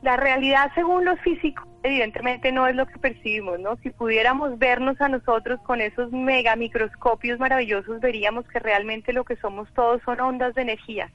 [0.02, 3.76] La realidad según los físicos evidentemente no es lo que percibimos, ¿no?
[3.76, 9.37] Si pudiéramos vernos a nosotros con esos mega microscopios maravillosos, veríamos que realmente lo que
[9.37, 11.11] somos todos son ondas de energía.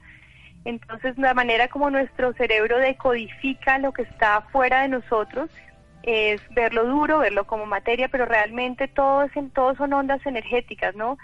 [0.64, 5.50] Entonces, la manera como nuestro cerebro decodifica lo que está fuera de nosotros
[6.06, 11.16] es verlo duro, verlo como materia, pero realmente todos, todos son ondas energéticas, ¿no?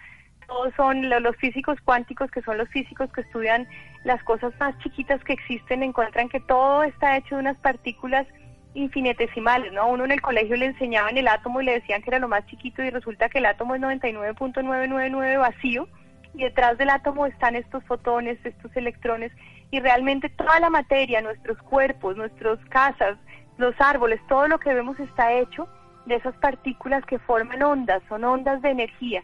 [0.46, 3.68] Todos son los físicos cuánticos, que son los físicos que estudian
[4.04, 8.26] las cosas más chiquitas que existen, encuentran que todo está hecho de unas partículas
[8.72, 9.86] infinitesimales, ¿no?
[9.88, 12.46] Uno en el colegio le enseñaban el átomo y le decían que era lo más
[12.46, 15.88] chiquito y resulta que el átomo es 99.999 vacío
[16.34, 19.32] y detrás del átomo están estos fotones, estos electrones
[19.70, 23.18] y realmente toda la materia, nuestros cuerpos, nuestras casas,
[23.60, 25.68] los árboles, todo lo que vemos está hecho
[26.06, 29.22] de esas partículas que forman ondas, son ondas de energía.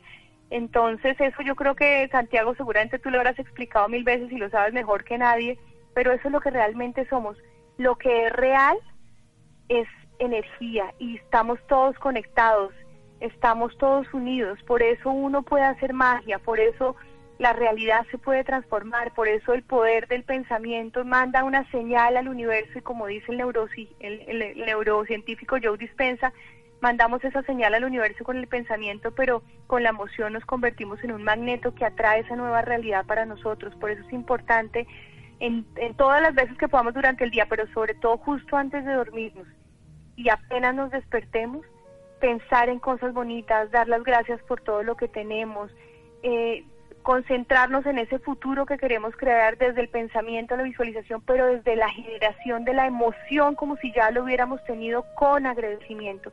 [0.50, 4.48] Entonces eso yo creo que Santiago seguramente tú lo habrás explicado mil veces y lo
[4.50, 5.58] sabes mejor que nadie,
[5.94, 7.36] pero eso es lo que realmente somos.
[7.78, 8.76] Lo que es real
[9.68, 12.72] es energía y estamos todos conectados,
[13.20, 16.94] estamos todos unidos, por eso uno puede hacer magia, por eso
[17.38, 22.28] la realidad se puede transformar, por eso el poder del pensamiento manda una señal al
[22.28, 23.40] universo y como dice el,
[24.00, 26.32] el, neurocientífico Joe Dispensa,
[26.80, 31.12] mandamos esa señal al universo con el pensamiento, pero con la emoción nos convertimos en
[31.12, 33.74] un magneto que atrae esa nueva realidad para nosotros.
[33.76, 34.86] Por eso es importante
[35.40, 38.84] en, en todas las veces que podamos durante el día, pero sobre todo justo antes
[38.84, 39.46] de dormirnos
[40.16, 41.66] y apenas nos despertemos,
[42.20, 45.70] pensar en cosas bonitas, dar las gracias por todo lo que tenemos,
[46.22, 46.64] eh,
[47.06, 51.88] concentrarnos en ese futuro que queremos crear desde el pensamiento, la visualización, pero desde la
[51.88, 56.32] generación de la emoción como si ya lo hubiéramos tenido con agradecimiento.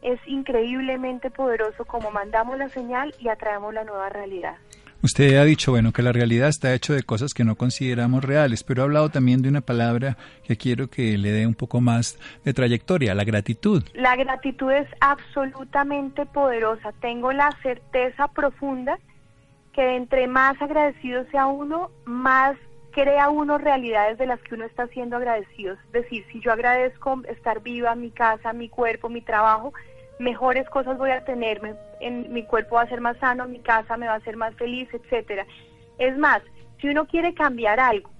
[0.00, 4.54] Es increíblemente poderoso como mandamos la señal y atraemos la nueva realidad.
[5.02, 8.64] Usted ha dicho, bueno, que la realidad está hecha de cosas que no consideramos reales,
[8.64, 12.18] pero ha hablado también de una palabra que quiero que le dé un poco más
[12.46, 13.84] de trayectoria, la gratitud.
[13.92, 16.92] La gratitud es absolutamente poderosa.
[17.02, 18.98] Tengo la certeza profunda
[19.74, 22.56] que entre más agradecido sea uno, más
[22.92, 25.74] crea uno realidades de las que uno está siendo agradecido.
[25.74, 29.72] Es decir, si yo agradezco estar viva, mi casa, mi cuerpo, mi trabajo,
[30.18, 31.60] mejores cosas voy a tener,
[32.00, 34.54] en, mi cuerpo va a ser más sano, mi casa me va a ser más
[34.54, 35.44] feliz, etcétera.
[35.98, 36.40] Es más,
[36.80, 38.10] si uno quiere cambiar algo,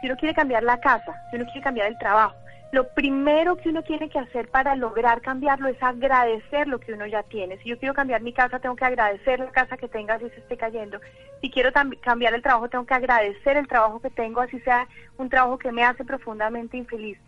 [0.00, 2.36] si uno quiere cambiar la casa, si uno quiere cambiar el trabajo,
[2.72, 7.06] lo primero que uno tiene que hacer para lograr cambiarlo es agradecer lo que uno
[7.06, 7.58] ya tiene.
[7.58, 10.40] Si yo quiero cambiar mi casa, tengo que agradecer la casa que tenga si se
[10.40, 10.98] esté cayendo.
[11.42, 15.28] Si quiero cambiar el trabajo, tengo que agradecer el trabajo que tengo, así sea un
[15.28, 17.18] trabajo que me hace profundamente infeliz.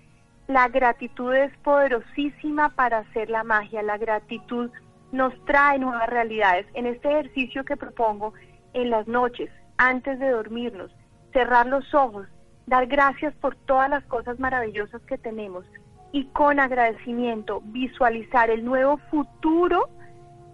[0.47, 3.83] La gratitud es poderosísima para hacer la magia.
[3.83, 4.71] La gratitud
[5.13, 6.67] nos trae nuevas realidades.
[6.73, 8.33] En este ejercicio que propongo
[8.73, 10.91] en las noches, antes de dormirnos,
[11.35, 12.27] cerrar los ojos,
[12.67, 15.65] dar gracias por todas las cosas maravillosas que tenemos
[16.13, 19.89] y con agradecimiento visualizar el nuevo futuro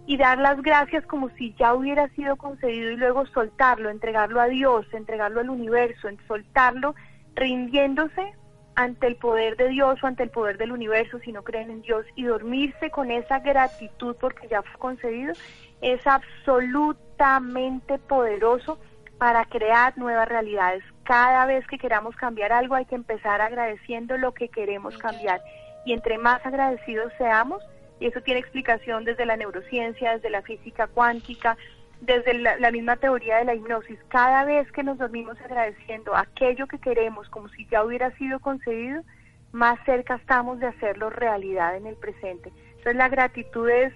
[0.07, 4.49] y dar las gracias como si ya hubiera sido concedido y luego soltarlo, entregarlo a
[4.49, 6.95] Dios, entregarlo al universo, soltarlo
[7.35, 8.33] rindiéndose
[8.75, 11.83] ante el poder de Dios o ante el poder del universo si no creen en
[11.83, 15.35] Dios y dormirse con esa gratitud porque ya fue concedido
[15.81, 18.79] es absolutamente poderoso
[19.19, 20.83] para crear nuevas realidades.
[21.11, 25.43] Cada vez que queramos cambiar algo hay que empezar agradeciendo lo que queremos cambiar.
[25.85, 27.61] Y entre más agradecidos seamos,
[27.99, 31.57] y eso tiene explicación desde la neurociencia, desde la física cuántica,
[32.01, 36.79] desde la, misma teoría de la hipnosis, cada vez que nos dormimos agradeciendo aquello que
[36.79, 39.03] queremos como si ya hubiera sido concedido,
[39.51, 42.53] más cerca estamos de hacerlo realidad en el presente.
[42.69, 43.93] Entonces la gratitud es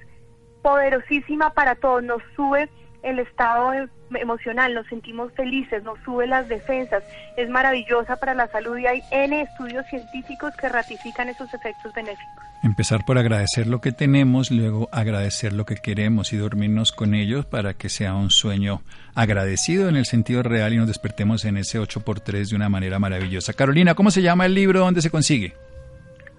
[0.62, 2.68] poderosísima para todos, nos sube
[3.04, 7.02] el estado emocional, nos sentimos felices, nos sube las defensas,
[7.36, 12.44] es maravillosa para la salud y hay N estudios científicos que ratifican esos efectos benéficos.
[12.62, 17.44] Empezar por agradecer lo que tenemos, luego agradecer lo que queremos y dormirnos con ellos
[17.44, 18.80] para que sea un sueño
[19.14, 23.52] agradecido en el sentido real y nos despertemos en ese 8x3 de una manera maravillosa.
[23.52, 24.80] Carolina, ¿cómo se llama el libro?
[24.80, 25.52] ¿Dónde se consigue?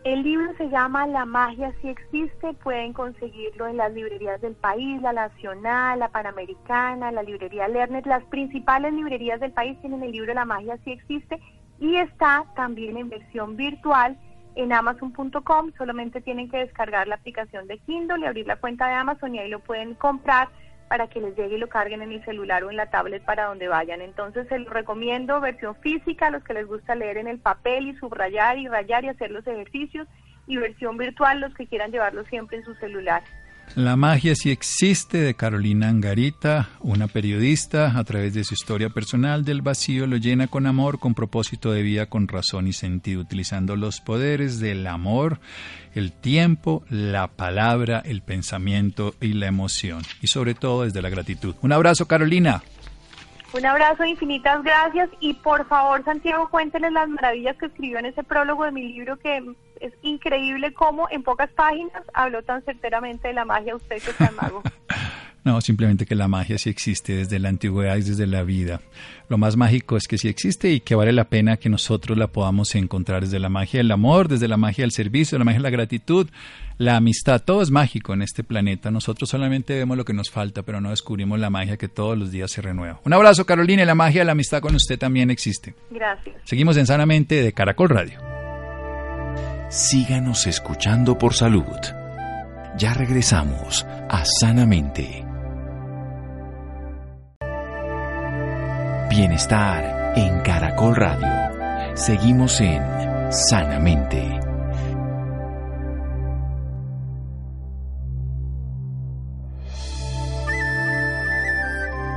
[0.06, 5.02] El libro se llama La magia si existe, pueden conseguirlo en las librerías del país,
[5.02, 10.32] la Nacional, la Panamericana, la librería Lernet, las principales librerías del país tienen el libro
[10.36, 11.42] La magia si existe
[11.80, 14.16] y está también en versión virtual
[14.54, 18.94] en amazon.com, solamente tienen que descargar la aplicación de Kindle y abrir la cuenta de
[18.94, 20.50] Amazon y ahí lo pueden comprar
[20.88, 23.46] para que les llegue y lo carguen en el celular o en la tablet para
[23.46, 24.02] donde vayan.
[24.02, 27.88] Entonces se lo recomiendo versión física a los que les gusta leer en el papel
[27.88, 30.08] y subrayar y rayar y hacer los ejercicios
[30.48, 33.24] y versión virtual los que quieran llevarlo siempre en su celular.
[33.74, 39.44] La magia sí existe de Carolina Angarita, una periodista, a través de su historia personal
[39.44, 43.76] del vacío lo llena con amor, con propósito de vida, con razón y sentido, utilizando
[43.76, 45.40] los poderes del amor,
[45.94, 51.56] el tiempo, la palabra, el pensamiento y la emoción, y sobre todo desde la gratitud.
[51.62, 52.64] Un abrazo, Carolina.
[53.54, 58.24] Un abrazo, infinitas gracias y por favor, Santiago, cuénteles las maravillas que escribió en ese
[58.24, 59.42] prólogo de mi libro que
[59.82, 64.34] es increíble cómo en pocas páginas habló tan certeramente de la magia usted que es
[64.34, 64.62] mago.
[65.46, 68.82] No, simplemente que la magia sí existe desde la antigüedad y desde la vida.
[69.30, 72.26] Lo más mágico es que sí existe y que vale la pena que nosotros la
[72.26, 75.64] podamos encontrar desde la magia del amor, desde la magia del servicio, la magia de
[75.64, 76.28] la gratitud,
[76.80, 77.44] la amistad.
[77.44, 78.90] Todo es mágico en este planeta.
[78.90, 82.32] Nosotros solamente vemos lo que nos falta, pero no descubrimos la magia que todos los
[82.32, 83.00] días se renueva.
[83.06, 85.76] Un abrazo, Carolina, y la magia de la amistad con usted también existe.
[85.92, 86.38] Gracias.
[86.44, 88.35] Seguimos en Sanamente de Caracol Radio.
[89.76, 91.66] Síganos escuchando por salud.
[92.78, 95.26] Ya regresamos a Sanamente.
[99.10, 101.28] Bienestar en Caracol Radio.
[101.94, 102.82] Seguimos en
[103.34, 104.40] Sanamente.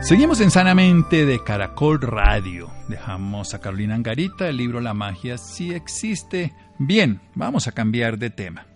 [0.03, 2.71] Seguimos en Sanamente de Caracol Radio.
[2.87, 6.55] Dejamos a Carolina Angarita el libro La magia sí existe.
[6.79, 8.67] Bien, vamos a cambiar de tema.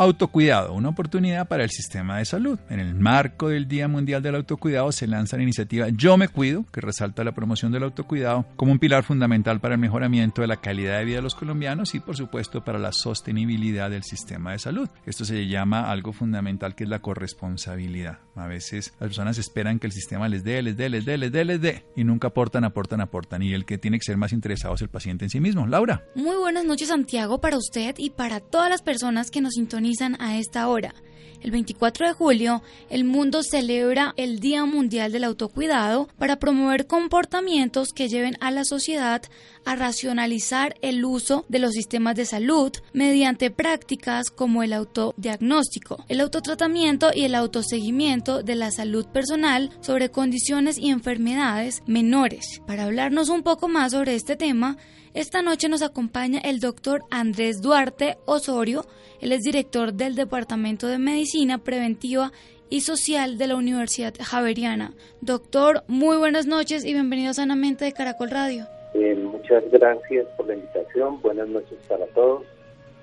[0.00, 2.58] Autocuidado, una oportunidad para el sistema de salud.
[2.70, 6.64] En el marco del Día Mundial del Autocuidado se lanza la iniciativa Yo Me Cuido,
[6.72, 10.56] que resalta la promoción del autocuidado como un pilar fundamental para el mejoramiento de la
[10.56, 14.58] calidad de vida de los colombianos y por supuesto para la sostenibilidad del sistema de
[14.58, 14.88] salud.
[15.04, 18.20] Esto se llama algo fundamental que es la corresponsabilidad.
[18.36, 21.30] A veces las personas esperan que el sistema les dé, les dé, les dé, les
[21.30, 23.42] dé, les dé y nunca aportan, aportan, aportan.
[23.42, 25.66] Y el que tiene que ser más interesado es el paciente en sí mismo.
[25.66, 26.06] Laura.
[26.14, 29.89] Muy buenas noches Santiago para usted y para todas las personas que nos sintonizan
[30.20, 30.94] a esta hora.
[31.40, 37.92] El 24 de julio, el mundo celebra el Día Mundial del Autocuidado para promover comportamientos
[37.92, 39.22] que lleven a la sociedad
[39.64, 46.20] a racionalizar el uso de los sistemas de salud mediante prácticas como el autodiagnóstico, el
[46.20, 52.60] autotratamiento y el autoseguimiento de la salud personal sobre condiciones y enfermedades menores.
[52.66, 54.76] Para hablarnos un poco más sobre este tema,
[55.12, 58.84] esta noche nos acompaña el doctor Andrés Duarte Osorio,
[59.20, 62.32] él es director del Departamento de Medicina Preventiva
[62.68, 64.94] y Social de la Universidad Javeriana.
[65.20, 68.66] Doctor, muy buenas noches y bienvenido Sanamente de Caracol Radio.
[68.94, 72.44] Eh, muchas gracias por la invitación, buenas noches para todos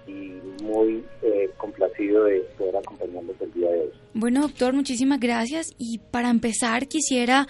[0.08, 0.32] y
[0.64, 3.92] muy eh, complacido de poder acompañarnos el día de hoy.
[4.14, 7.48] Bueno, doctor, muchísimas gracias y para empezar quisiera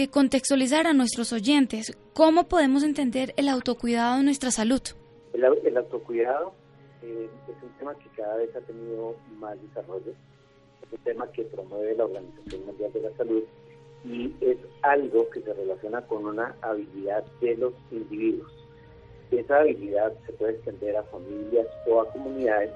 [0.00, 4.80] que contextualizara a nuestros oyentes cómo podemos entender el autocuidado de nuestra salud.
[5.34, 6.54] El, el autocuidado
[7.02, 10.12] eh, es un tema que cada vez ha tenido más desarrollo,
[10.82, 13.42] es un tema que promueve la Organización Mundial de la Salud
[14.02, 18.50] y es algo que se relaciona con una habilidad de los individuos.
[19.30, 22.70] Esa habilidad se puede extender a familias o a comunidades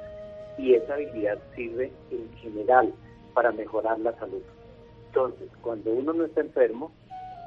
[0.59, 2.93] y esa habilidad sirve en general
[3.33, 4.43] para mejorar la salud.
[5.07, 6.93] Entonces, cuando uno no está enfermo,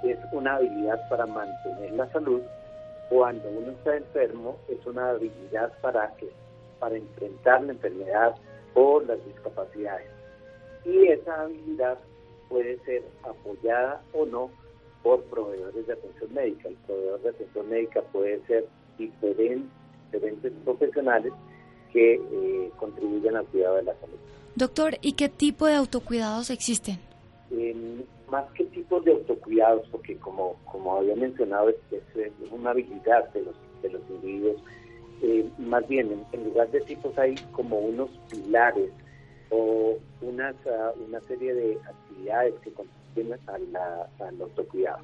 [0.04, 2.42] es una habilidad para mantener la salud.
[3.10, 6.14] Cuando uno está enfermo, es una habilidad para,
[6.80, 8.36] para enfrentar la enfermedad
[8.74, 10.08] o las discapacidades.
[10.86, 11.98] Y esa habilidad
[12.50, 14.50] puede ser apoyada o no
[15.04, 16.70] por proveedores de atención médica.
[16.70, 18.66] El proveedor de atención médica puede ser
[18.98, 19.70] diferentes,
[20.12, 21.34] diferentes profesionales
[21.92, 24.18] que eh, contribuyen al cuidado de la salud.
[24.56, 27.00] Doctor, ¿y qué tipo de autocuidados existen?
[28.30, 33.44] Más que tipos de autocuidados, porque como, como había mencionado, es, es una habilidad de
[33.44, 34.62] los, de los individuos,
[35.22, 38.92] eh, más bien en, lugar de tipos hay como unos pilares
[39.50, 45.00] o unas, ah, una serie de actividades que contribuyen al autocuidado.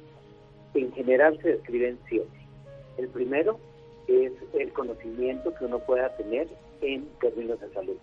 [0.74, 2.46] En general se describen siete.
[2.96, 3.58] El primero
[4.06, 6.48] es el conocimiento que uno pueda tener
[6.80, 7.96] en términos de salud.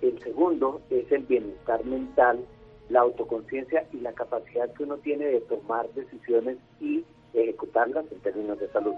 [0.00, 2.40] El segundo es el bienestar mental,
[2.88, 8.58] la autoconciencia y la capacidad que uno tiene de tomar decisiones y ejecutarlas en términos
[8.58, 8.94] de salud.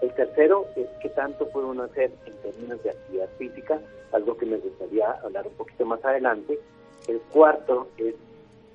[0.00, 3.80] El tercero es qué tanto puede uno hacer en términos de actividad física,
[4.12, 6.58] algo que me gustaría hablar un poquito más adelante.
[7.08, 8.14] El cuarto es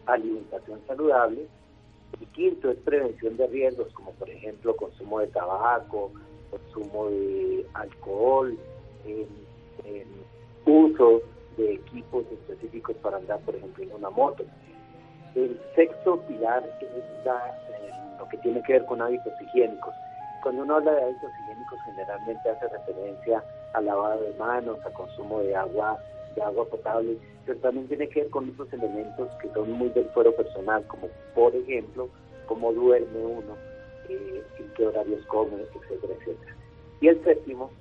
[0.06, 1.48] alimentación saludable.
[2.20, 6.12] El quinto es prevención de riesgos, como por ejemplo consumo de tabaco,
[6.52, 8.58] consumo de alcohol,
[10.66, 11.22] uso
[11.58, 14.44] de equipos específicos para andar, por ejemplo, en una moto.
[15.36, 19.94] El sexto pilar es eh, lo que tiene que ver con hábitos higiénicos.
[20.42, 23.44] Cuando uno habla de hábitos higiénicos, generalmente hace referencia
[23.74, 25.98] al lavado de manos, a consumo de agua,
[26.36, 30.06] de agua potable, pero también tiene que ver con otros elementos que son muy del
[30.10, 32.10] fuero personal, como por ejemplo,
[32.46, 33.56] cómo duerme uno,
[34.10, 36.56] eh, en qué horarios come, etcétera, etcétera.
[37.02, 37.72] Y el séptimo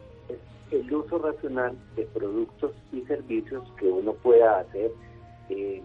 [0.73, 4.91] el uso racional de productos y servicios que uno pueda hacer
[5.51, 5.83] eh,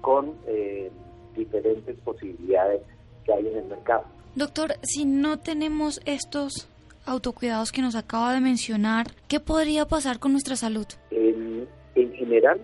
[0.00, 0.90] con eh,
[1.34, 2.82] diferentes posibilidades
[3.24, 4.04] que hay en el mercado.
[4.34, 6.68] Doctor, si no tenemos estos
[7.06, 10.86] autocuidados que nos acaba de mencionar, ¿qué podría pasar con nuestra salud?
[11.10, 12.60] En, en general,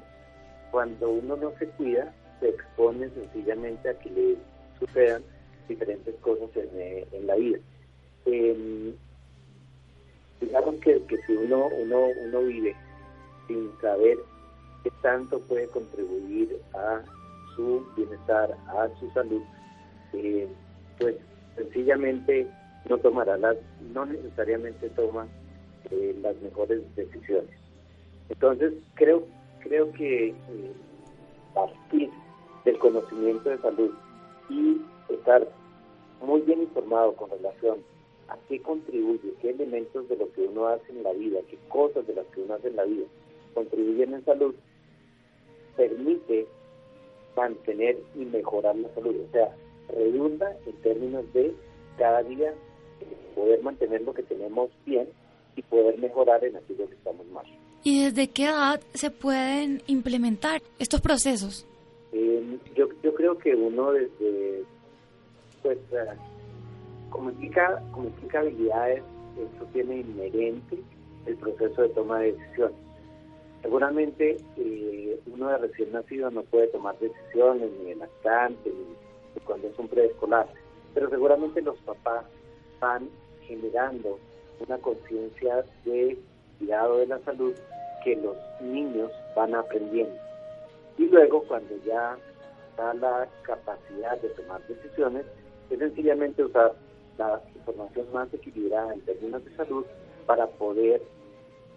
[0.71, 4.37] cuando uno no se cuida, se expone sencillamente a que le
[4.79, 5.23] sucedan
[5.69, 7.59] diferentes cosas en, eh, en la vida.
[10.41, 12.75] Digamos que, que si uno, uno, uno vive
[13.47, 14.19] sin saber
[14.83, 17.03] qué tanto puede contribuir a
[17.55, 19.43] su bienestar, a su salud,
[20.13, 20.49] eh,
[20.99, 21.17] pues
[21.57, 22.47] sencillamente
[22.89, 23.57] no tomará las,
[23.93, 25.27] no necesariamente toma
[25.91, 27.51] eh, las mejores decisiones.
[28.29, 29.25] Entonces creo,
[29.61, 30.73] creo que eh,
[31.55, 32.11] partir
[32.65, 33.91] del conocimiento de salud
[34.51, 35.47] y estar
[36.21, 37.79] muy bien informado con relación
[38.29, 42.07] a qué contribuye, qué elementos de lo que uno hace en la vida, qué cosas
[42.07, 43.07] de las que uno hace en la vida
[43.57, 44.55] contribuyen en salud,
[45.77, 46.47] permite
[47.35, 49.17] mantener y mejorar la salud.
[49.17, 49.57] O sea,
[49.89, 51.55] redunda en términos de
[51.97, 52.53] cada día
[53.35, 55.09] poder mantener lo que tenemos bien
[55.57, 57.47] y poder mejorar en aquello que estamos mal.
[57.83, 61.67] ¿Y desde qué edad se pueden implementar estos procesos?
[62.13, 64.65] Eh, yo, yo creo que uno desde,
[65.63, 65.79] pues,
[67.11, 69.03] como, implica, como implica habilidades,
[69.37, 70.79] eso tiene inherente
[71.27, 72.77] el proceso de toma de decisiones.
[73.63, 79.69] Seguramente eh, uno de recién nacido no puede tomar decisiones, ni en lactante, ni cuando
[79.69, 80.47] es un preescolar,
[80.95, 82.25] pero seguramente los papás
[82.81, 83.09] van
[83.43, 84.19] generando
[84.67, 86.19] una conciencia de
[86.59, 87.55] cuidado de la salud
[88.05, 90.15] que los niños van aprendiendo.
[90.99, 92.17] Y luego cuando ya
[92.77, 95.27] da la capacidad de tomar decisiones,
[95.71, 96.73] es sencillamente usar
[97.19, 99.85] la información más equilibrada en términos de salud
[100.27, 101.03] para poder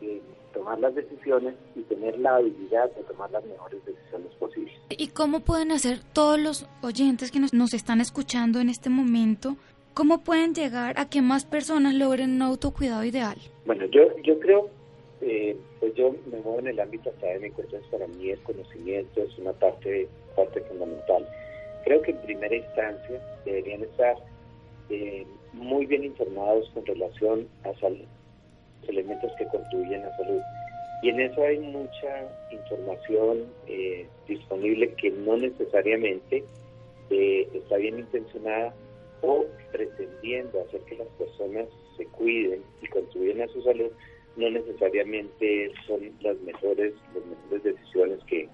[0.02, 0.22] eh,
[0.54, 4.74] tomar las decisiones y tener la habilidad de tomar las mejores decisiones posibles.
[4.90, 9.56] ¿Y cómo pueden hacer todos los oyentes que nos, nos están escuchando en este momento
[10.00, 13.36] ¿Cómo pueden llegar a que más personas logren un autocuidado ideal?
[13.66, 14.70] Bueno, yo, yo creo,
[15.20, 19.38] eh, pues yo me muevo en el ámbito académico, entonces para mí el conocimiento es
[19.38, 21.28] una parte, parte fundamental.
[21.84, 24.16] Creo que en primera instancia deberían estar
[24.90, 28.06] eh, muy bien informados con relación a salud,
[28.82, 30.42] los elementos que contribuyen a salud.
[31.02, 36.44] Y en eso hay mucha información eh, disponible que no necesariamente
[37.10, 38.72] está bien intencionada
[39.22, 41.68] o pretendiendo hacer que las personas
[41.98, 43.92] se cuiden y contribuyan a su salud,
[44.36, 48.48] no necesariamente son las mejores, las mejores decisiones que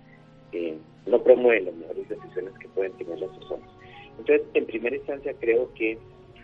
[1.05, 3.69] no promueven las mejores decisiones que pueden tener las personas.
[4.17, 5.97] Entonces, en primera instancia, creo que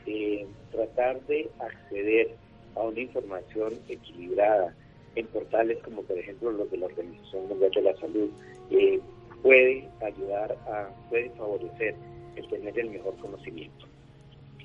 [0.05, 2.35] eh, tratar de acceder
[2.75, 4.75] a una información equilibrada
[5.15, 8.29] en portales como por ejemplo los de la Organización Mundial de la Salud
[8.69, 8.99] eh,
[9.41, 11.95] puede ayudar a, puede favorecer
[12.35, 13.87] el tener el mejor conocimiento.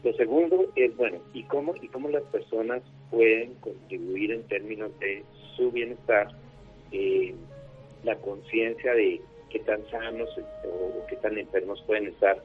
[0.05, 5.25] Lo segundo es, bueno, ¿y cómo, y cómo las personas pueden contribuir en términos de
[5.57, 6.29] su bienestar,
[6.93, 7.35] eh,
[8.05, 9.21] la conciencia de
[9.51, 10.29] qué tan sanos
[10.65, 12.41] o, qué tan enfermos pueden estar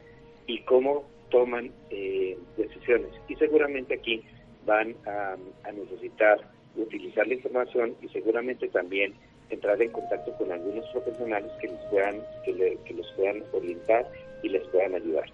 [0.47, 3.09] y cómo toman eh, decisiones.
[3.27, 4.23] Y seguramente aquí
[4.65, 5.35] van a,
[5.73, 6.39] necesitar
[6.75, 9.13] utilizar la información y seguramente también
[9.49, 14.07] entrar en contacto con algunos profesionales que les puedan que, que los puedan orientar
[14.43, 15.25] y les puedan ayudar.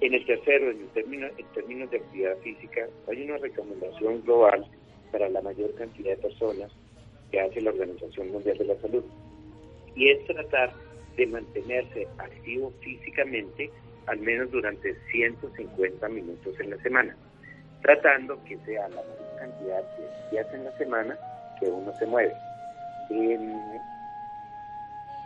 [0.00, 4.66] En el tercero, en, términos, en términos de actividad física, hay una recomendación global
[5.12, 6.72] para la mayor cantidad de personas
[7.30, 9.04] que hace la Organización Mundial de la Salud.
[9.94, 10.72] Y es tratar
[11.16, 13.70] de mantenerse activo físicamente
[14.06, 17.16] al menos durante 150 minutos en la semana,
[17.82, 21.18] tratando que sea la mayor cantidad de días en la semana
[21.58, 22.34] que uno se mueve.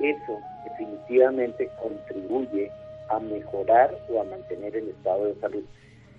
[0.01, 2.71] eso definitivamente contribuye
[3.09, 5.65] a mejorar o a mantener el estado de salud,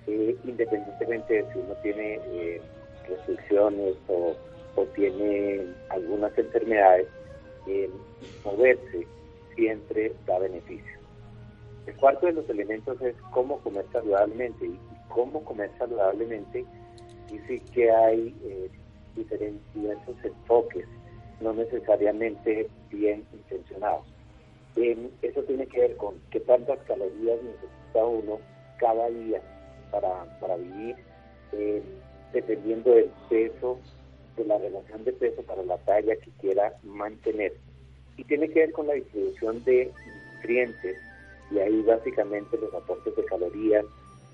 [0.07, 2.61] eh, independientemente de si uno tiene eh,
[3.07, 4.35] restricciones o,
[4.95, 7.07] tiene algunas enfermedades,
[7.67, 7.89] eh,
[8.45, 9.05] moverse
[9.53, 10.98] siempre da beneficio.
[11.89, 16.65] El cuarto de los elementos es cómo comer saludablemente y cómo comer saludablemente
[17.31, 18.35] dice que hay
[19.15, 20.85] diferentes enfoques,
[21.41, 24.05] no necesariamente bien intencionados
[25.21, 28.39] eso tiene que ver con qué tantas calorías necesita uno
[28.77, 29.41] cada día
[29.91, 30.95] para, para vivir,
[31.53, 31.81] eh,
[32.33, 33.79] dependiendo del peso,
[34.37, 37.53] de la relación de peso para la talla que quiera mantener.
[38.17, 39.91] Y tiene que ver con la distribución de
[40.35, 40.97] nutrientes,
[41.51, 43.85] y ahí básicamente los aportes de calorías,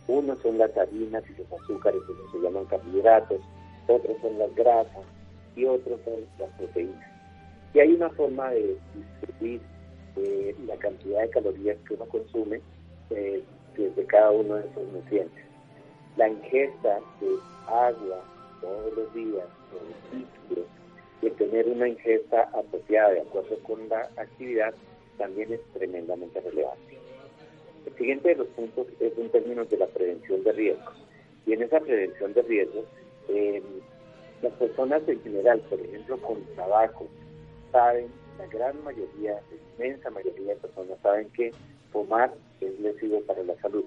[0.07, 3.41] unos son las harinas y los azúcares, que se llaman carbohidratos,
[3.87, 5.03] otros son las grasas
[5.55, 7.11] y otros son las proteínas.
[7.73, 9.61] Y hay una forma de distribuir
[10.17, 12.61] eh, la cantidad de calorías que uno consume
[13.09, 13.43] eh,
[13.75, 15.45] desde cada uno de esos nutrientes.
[16.17, 17.27] La ingesta de
[17.67, 18.23] agua
[18.61, 20.67] todos los días, de líquidos,
[21.21, 24.73] y tener una ingesta apropiada de acuerdo con la actividad
[25.17, 26.94] también es tremendamente relevante.
[27.85, 30.95] El siguiente de los puntos es en términos de la prevención de riesgos.
[31.45, 32.85] Y en esa prevención de riesgos,
[33.29, 33.61] eh,
[34.41, 37.07] las personas en general, por ejemplo, con tabaco,
[37.71, 38.07] saben
[38.37, 41.51] la gran mayoría, la inmensa mayoría de personas saben que
[41.91, 43.85] fumar es lesivo para la salud.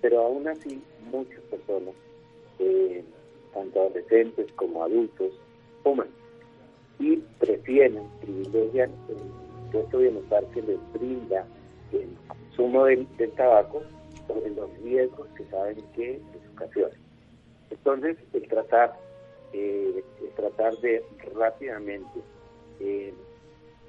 [0.00, 1.94] Pero aún así, muchas personas,
[2.58, 3.04] eh,
[3.54, 5.32] tanto adolescentes como adultos,
[5.82, 6.08] fuman
[6.98, 11.46] y prefieren, privilegian el puesto bienestar que les brinda
[11.92, 12.08] el
[12.60, 13.06] consumo del,
[13.36, 13.82] tabaco
[14.26, 16.94] sobre los riesgos que saben que les ocasiona.
[17.70, 18.92] Entonces, el tratar,
[19.54, 21.02] eh, el tratar de
[21.34, 22.20] rápidamente
[22.80, 23.14] eh,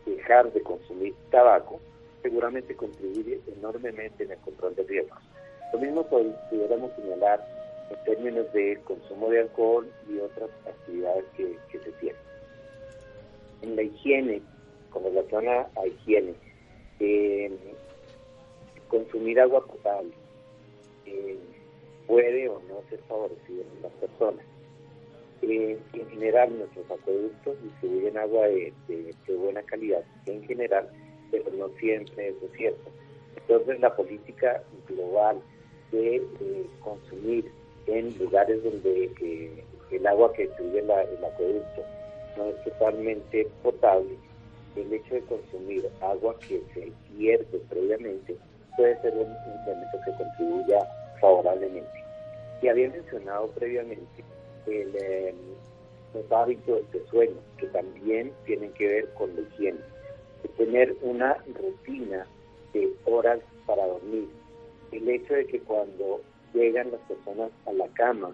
[0.06, 1.80] dejar de consumir tabaco
[2.22, 5.20] seguramente contribuye enormemente en el control de riesgos.
[5.74, 7.46] Lo mismo pudiéramos señalar
[7.90, 12.22] en términos de consumo de alcohol y otras actividades que, se tienen.
[13.64, 14.42] En la higiene,
[14.92, 16.34] con relación a, higiene,
[17.00, 17.52] eh,
[18.92, 20.14] consumir agua potable
[21.08, 21.40] eh,
[22.06, 24.46] puede o no ser favorecido en las personas
[25.42, 28.74] en general nuestros acueductos distribuyen agua de,
[29.38, 30.88] buena calidad en general,
[31.32, 32.92] pero no siempre eso es cierto.
[33.36, 35.42] Entonces la política global
[35.92, 36.22] de
[36.82, 37.52] consumir
[37.88, 41.84] en lugares donde eh, el agua que distribuye el acueducto
[42.38, 44.16] no es totalmente potable,
[44.76, 48.38] el hecho de consumir agua que se hierve previamente
[48.76, 50.88] puede ser un elemento que contribuya
[51.20, 52.04] favorablemente.
[52.62, 54.24] Y había mencionado previamente
[54.68, 55.34] el, eh,
[56.14, 59.80] los hábitos de sueño, que también tienen que ver con la higiene.
[60.44, 62.26] De tener una rutina
[62.74, 64.28] de horas para dormir.
[64.92, 66.22] El hecho de que cuando
[66.54, 68.32] llegan las personas a la cama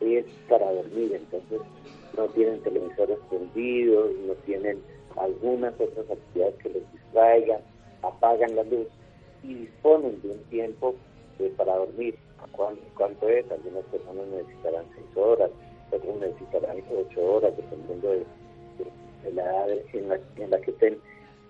[0.00, 1.60] es para dormir, entonces
[2.16, 4.82] no tienen televisores prendidos, no tienen
[5.16, 7.60] algunas otras actividades que les distraigan,
[8.02, 8.86] apagan la luz
[9.42, 10.94] y disponen de un tiempo
[11.38, 12.16] eh, para dormir.
[12.96, 13.50] ¿Cuánto es?
[13.50, 15.50] Algunas personas necesitarán seis horas,
[15.92, 18.24] otros necesitarán ocho horas, dependiendo de,
[19.32, 20.98] la edad en la, que estén.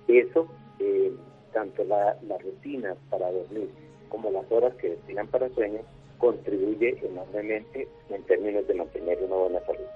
[0.08, 0.48] Eso,
[0.80, 1.12] eh,
[1.52, 3.70] tanto la, rutina para dormir
[4.08, 5.80] como las horas que destinan para sueño,
[6.18, 9.86] contribuye enormemente en términos de mantener una buena salud.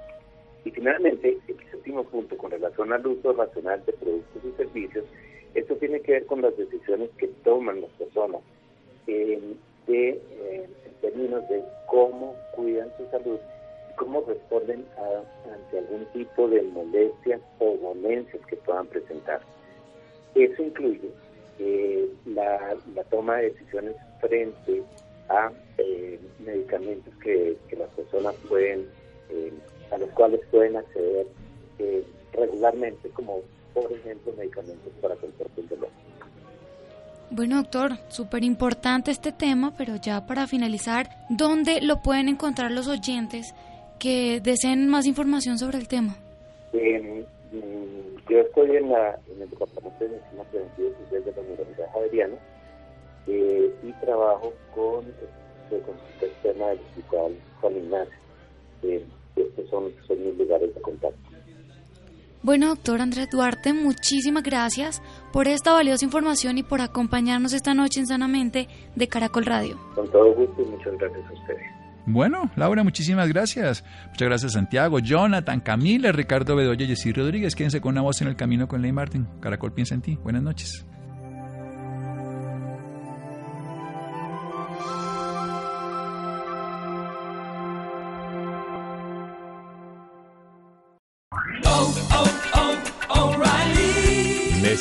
[0.64, 5.05] Y finalmente, el último punto con relación al uso racional de productos y servicios,
[5.55, 8.40] esto tiene que ver con las decisiones que toman las personas
[9.07, 9.57] de,
[9.88, 13.38] eh, en términos de cómo cuidan su salud
[13.96, 19.40] cómo responden ante algún tipo de molestias o dolencias que puedan presentar.
[20.34, 21.11] Eso incluye
[21.59, 22.74] eh, la,
[23.11, 24.82] toma de decisiones frente
[25.28, 28.88] a eh, medicamentos que, las personas pueden,
[29.90, 31.26] a los cuales pueden acceder
[32.32, 33.42] regularmente, como
[33.74, 35.88] por ejemplo medicamentos para control del dolor.
[37.30, 42.88] Bueno, doctor, súper importante este tema, pero ya para finalizar, ¿dónde lo pueden encontrar los
[42.88, 43.54] oyentes
[43.98, 46.16] que deseen más información sobre el tema?
[46.74, 47.24] Eh,
[48.28, 51.92] yo estoy en, la, en el Departamento de Medicina Preventiva y Social de la Universidad
[51.92, 52.34] Javeriana
[53.26, 58.14] eh, y trabajo con el consulta externa del Hospital Juan Ignacio.
[58.82, 59.04] Eh,
[59.36, 61.31] estos son, son mis lugares de contacto.
[62.43, 65.01] Bueno, doctor Andrés Duarte, muchísimas gracias
[65.32, 69.78] por esta valiosa información y por acompañarnos esta noche en Sanamente de Caracol Radio.
[69.95, 71.62] Con todo gusto y muchas gracias a ustedes.
[72.05, 73.84] Bueno, Laura, muchísimas gracias.
[74.09, 77.55] Muchas gracias, Santiago, Jonathan, Camila, Ricardo Bedoya y Jessy Rodríguez.
[77.55, 79.28] Quédense con una voz en el camino con Ley Martin.
[79.40, 80.18] Caracol piensa en ti.
[80.20, 80.84] Buenas noches.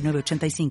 [0.00, 0.70] 906985.